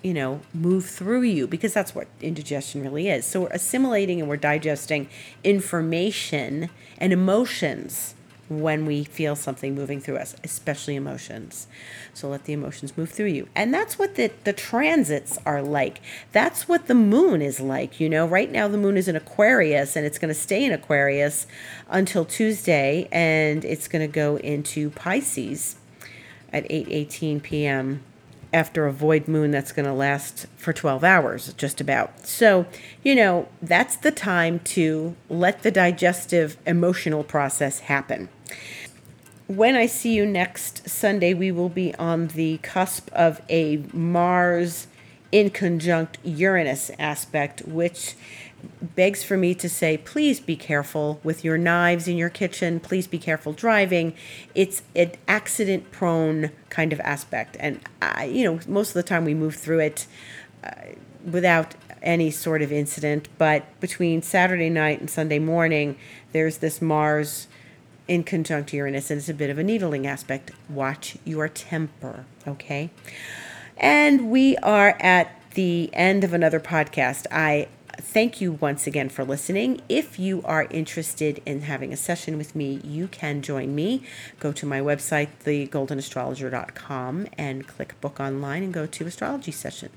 you 0.00 0.14
know 0.14 0.40
move 0.54 0.86
through 0.86 1.22
you 1.22 1.46
because 1.46 1.74
that's 1.74 1.92
what 1.92 2.06
indigestion 2.20 2.82
really 2.82 3.08
is 3.08 3.26
so 3.26 3.40
we're 3.40 3.48
assimilating 3.48 4.20
and 4.20 4.28
we're 4.28 4.36
digesting 4.36 5.08
information 5.42 6.70
and 6.98 7.12
emotions 7.12 8.14
when 8.48 8.86
we 8.86 9.04
feel 9.04 9.36
something 9.36 9.74
moving 9.74 10.00
through 10.00 10.16
us, 10.16 10.34
especially 10.42 10.96
emotions. 10.96 11.66
So 12.14 12.28
let 12.28 12.44
the 12.44 12.52
emotions 12.52 12.96
move 12.96 13.10
through 13.10 13.26
you. 13.26 13.48
And 13.54 13.72
that's 13.72 13.98
what 13.98 14.14
the, 14.14 14.30
the 14.44 14.52
transits 14.52 15.38
are 15.44 15.62
like. 15.62 16.00
That's 16.32 16.68
what 16.68 16.86
the 16.86 16.94
moon 16.94 17.42
is 17.42 17.60
like. 17.60 18.00
You 18.00 18.08
know, 18.08 18.26
right 18.26 18.50
now 18.50 18.68
the 18.68 18.78
moon 18.78 18.96
is 18.96 19.08
in 19.08 19.16
Aquarius 19.16 19.96
and 19.96 20.06
it's 20.06 20.18
going 20.18 20.32
to 20.32 20.40
stay 20.40 20.64
in 20.64 20.72
Aquarius 20.72 21.46
until 21.88 22.24
Tuesday 22.24 23.08
and 23.12 23.64
it's 23.64 23.88
going 23.88 24.06
to 24.06 24.12
go 24.12 24.36
into 24.36 24.90
Pisces 24.90 25.76
at 26.52 26.64
8:18 26.68 27.42
p.m 27.42 28.02
after 28.52 28.86
a 28.86 28.92
void 28.92 29.28
moon 29.28 29.50
that's 29.50 29.72
going 29.72 29.86
to 29.86 29.92
last 29.92 30.46
for 30.56 30.72
12 30.72 31.04
hours, 31.04 31.52
just 31.54 31.80
about. 31.80 32.26
So, 32.26 32.66
you 33.02 33.14
know, 33.14 33.48
that's 33.60 33.96
the 33.96 34.10
time 34.10 34.60
to 34.60 35.14
let 35.28 35.62
the 35.62 35.70
digestive 35.70 36.56
emotional 36.66 37.24
process 37.24 37.80
happen. 37.80 38.28
When 39.46 39.76
I 39.76 39.86
see 39.86 40.14
you 40.14 40.26
next 40.26 40.88
Sunday, 40.88 41.32
we 41.32 41.50
will 41.50 41.70
be 41.70 41.94
on 41.94 42.28
the 42.28 42.58
cusp 42.58 43.08
of 43.12 43.40
a 43.48 43.78
Mars 43.92 44.88
inconjunct 45.32 46.16
Uranus 46.22 46.90
aspect, 46.98 47.62
which 47.62 48.14
begs 48.82 49.22
for 49.22 49.36
me 49.36 49.54
to 49.54 49.68
say, 49.68 49.96
please 49.96 50.40
be 50.40 50.56
careful 50.56 51.20
with 51.22 51.44
your 51.44 51.56
knives 51.56 52.08
in 52.08 52.16
your 52.16 52.28
kitchen. 52.28 52.80
Please 52.80 53.06
be 53.06 53.18
careful 53.18 53.52
driving. 53.52 54.14
It's 54.54 54.82
an 54.94 55.12
accident 55.26 55.92
prone 55.92 56.50
kind 56.68 56.92
of 56.92 57.00
aspect. 57.00 57.56
And, 57.60 57.80
I, 58.02 58.24
you 58.24 58.44
know, 58.44 58.60
most 58.66 58.88
of 58.88 58.94
the 58.94 59.02
time 59.02 59.24
we 59.24 59.34
move 59.34 59.54
through 59.54 59.80
it 59.80 60.06
uh, 60.64 60.72
without 61.24 61.74
any 62.02 62.30
sort 62.30 62.62
of 62.62 62.72
incident. 62.72 63.28
But 63.38 63.64
between 63.80 64.22
Saturday 64.22 64.70
night 64.70 65.00
and 65.00 65.08
Sunday 65.08 65.38
morning, 65.38 65.96
there's 66.32 66.58
this 66.58 66.82
Mars 66.82 67.48
inconjunct 68.08 68.72
Uranus, 68.72 69.10
and 69.10 69.18
it's 69.18 69.28
a 69.28 69.34
bit 69.34 69.50
of 69.50 69.58
a 69.58 69.64
needling 69.64 70.06
aspect. 70.06 70.50
Watch 70.68 71.16
your 71.24 71.48
temper, 71.48 72.24
okay? 72.46 72.90
And 73.76 74.30
we 74.30 74.56
are 74.58 74.96
at 75.00 75.30
the 75.54 75.90
end 75.92 76.24
of 76.24 76.32
another 76.32 76.60
podcast. 76.60 77.26
I 77.30 77.68
thank 78.00 78.40
you 78.40 78.52
once 78.52 78.86
again 78.86 79.08
for 79.08 79.24
listening. 79.24 79.80
If 79.88 80.18
you 80.18 80.42
are 80.44 80.64
interested 80.70 81.42
in 81.44 81.62
having 81.62 81.92
a 81.92 81.96
session 81.96 82.38
with 82.38 82.54
me, 82.54 82.80
you 82.84 83.08
can 83.08 83.42
join 83.42 83.74
me. 83.74 84.02
Go 84.38 84.52
to 84.52 84.66
my 84.66 84.80
website, 84.80 85.28
thegoldenastrologer.com, 85.44 87.26
and 87.36 87.66
click 87.66 88.00
book 88.00 88.20
online 88.20 88.62
and 88.62 88.72
go 88.72 88.86
to 88.86 89.06
astrology 89.06 89.50
session. 89.50 89.90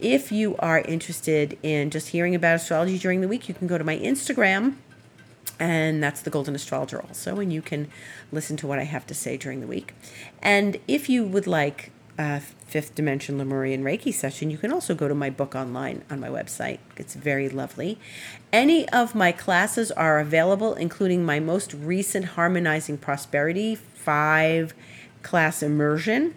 If 0.00 0.32
you 0.32 0.56
are 0.58 0.80
interested 0.80 1.56
in 1.62 1.90
just 1.90 2.08
hearing 2.08 2.34
about 2.34 2.56
astrology 2.56 2.98
during 2.98 3.20
the 3.20 3.28
week, 3.28 3.48
you 3.48 3.54
can 3.54 3.68
go 3.68 3.78
to 3.78 3.84
my 3.84 3.98
Instagram. 3.98 4.74
And 5.60 6.02
that's 6.02 6.22
the 6.22 6.30
Golden 6.30 6.54
Astrologer 6.54 7.00
also, 7.02 7.40
and 7.40 7.52
you 7.52 7.62
can 7.62 7.88
listen 8.30 8.56
to 8.58 8.66
what 8.66 8.78
I 8.78 8.84
have 8.84 9.06
to 9.08 9.14
say 9.14 9.36
during 9.36 9.60
the 9.60 9.66
week. 9.66 9.92
And 10.40 10.78
if 10.86 11.08
you 11.08 11.24
would 11.24 11.48
like 11.48 11.90
uh, 12.16 12.40
fifth 12.66 12.94
dimension 12.94 13.38
Lemurian 13.38 13.82
Reiki 13.82 14.12
session, 14.12 14.50
you 14.50 14.58
can 14.58 14.72
also 14.72 14.94
go 14.94 15.08
to 15.08 15.14
my 15.14 15.30
book 15.30 15.54
online 15.54 16.04
on 16.10 16.20
my 16.20 16.28
website. 16.28 16.78
It's 16.96 17.14
very 17.14 17.48
lovely. 17.48 17.98
Any 18.52 18.88
of 18.90 19.14
my 19.14 19.32
classes 19.32 19.90
are 19.92 20.20
available, 20.20 20.74
including 20.74 21.24
my 21.24 21.40
most 21.40 21.74
recent 21.74 22.24
Harmonizing 22.26 22.98
Prosperity 22.98 23.74
five 23.74 24.74
class 25.22 25.62
immersion 25.62 26.34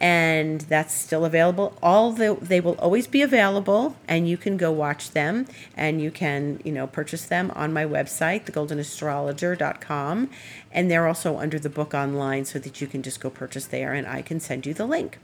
and 0.00 0.60
that's 0.62 0.94
still 0.94 1.24
available. 1.24 1.76
All 1.82 2.12
the 2.12 2.36
they 2.40 2.60
will 2.60 2.78
always 2.78 3.06
be 3.06 3.22
available, 3.22 3.96
and 4.06 4.28
you 4.28 4.36
can 4.36 4.56
go 4.56 4.70
watch 4.70 5.10
them, 5.10 5.46
and 5.76 6.00
you 6.00 6.10
can 6.10 6.60
you 6.64 6.72
know 6.72 6.86
purchase 6.86 7.24
them 7.24 7.52
on 7.54 7.72
my 7.72 7.84
website, 7.84 8.44
thegoldenastrologer.com, 8.46 10.30
and 10.72 10.90
they're 10.90 11.06
also 11.06 11.38
under 11.38 11.58
the 11.58 11.70
book 11.70 11.94
online, 11.94 12.44
so 12.44 12.58
that 12.58 12.80
you 12.80 12.86
can 12.86 13.02
just 13.02 13.20
go 13.20 13.30
purchase 13.30 13.66
there, 13.66 13.92
and 13.92 14.06
I 14.06 14.22
can 14.22 14.40
send 14.40 14.66
you 14.66 14.74
the 14.74 14.86
link. 14.86 15.18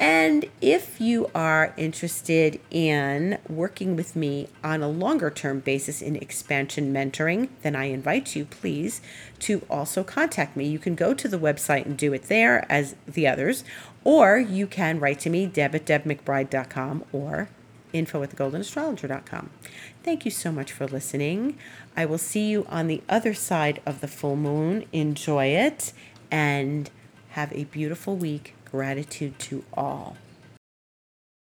And 0.00 0.44
if 0.60 1.00
you 1.00 1.28
are 1.34 1.74
interested 1.76 2.60
in 2.70 3.38
working 3.48 3.96
with 3.96 4.14
me 4.14 4.46
on 4.62 4.80
a 4.80 4.88
longer 4.88 5.28
term 5.28 5.58
basis 5.58 6.00
in 6.00 6.14
expansion 6.14 6.94
mentoring, 6.94 7.48
then 7.62 7.74
I 7.74 7.86
invite 7.86 8.36
you, 8.36 8.44
please, 8.44 9.00
to 9.40 9.66
also 9.68 10.04
contact 10.04 10.56
me. 10.56 10.68
You 10.68 10.78
can 10.78 10.94
go 10.94 11.14
to 11.14 11.26
the 11.26 11.38
website 11.38 11.84
and 11.84 11.96
do 11.96 12.12
it 12.12 12.24
there 12.24 12.64
as 12.70 12.94
the 13.08 13.26
others, 13.26 13.64
or 14.08 14.38
you 14.38 14.66
can 14.66 14.98
write 14.98 15.20
to 15.20 15.28
me, 15.28 15.44
deb 15.44 15.74
at 15.74 15.84
debmcbride.com 15.84 17.04
or 17.12 17.50
info 17.92 18.22
at 18.22 18.30
thegoldenastrologer.com. 18.30 19.50
Thank 20.02 20.24
you 20.24 20.30
so 20.30 20.50
much 20.50 20.72
for 20.72 20.86
listening. 20.86 21.58
I 21.94 22.06
will 22.06 22.16
see 22.16 22.48
you 22.48 22.64
on 22.70 22.86
the 22.86 23.02
other 23.06 23.34
side 23.34 23.82
of 23.84 24.00
the 24.00 24.08
full 24.08 24.34
moon. 24.34 24.86
Enjoy 24.92 25.48
it 25.48 25.92
and 26.30 26.88
have 27.32 27.52
a 27.52 27.64
beautiful 27.64 28.16
week 28.16 28.54
Gratitude 28.70 29.38
to 29.40 29.62
all. 29.74 30.16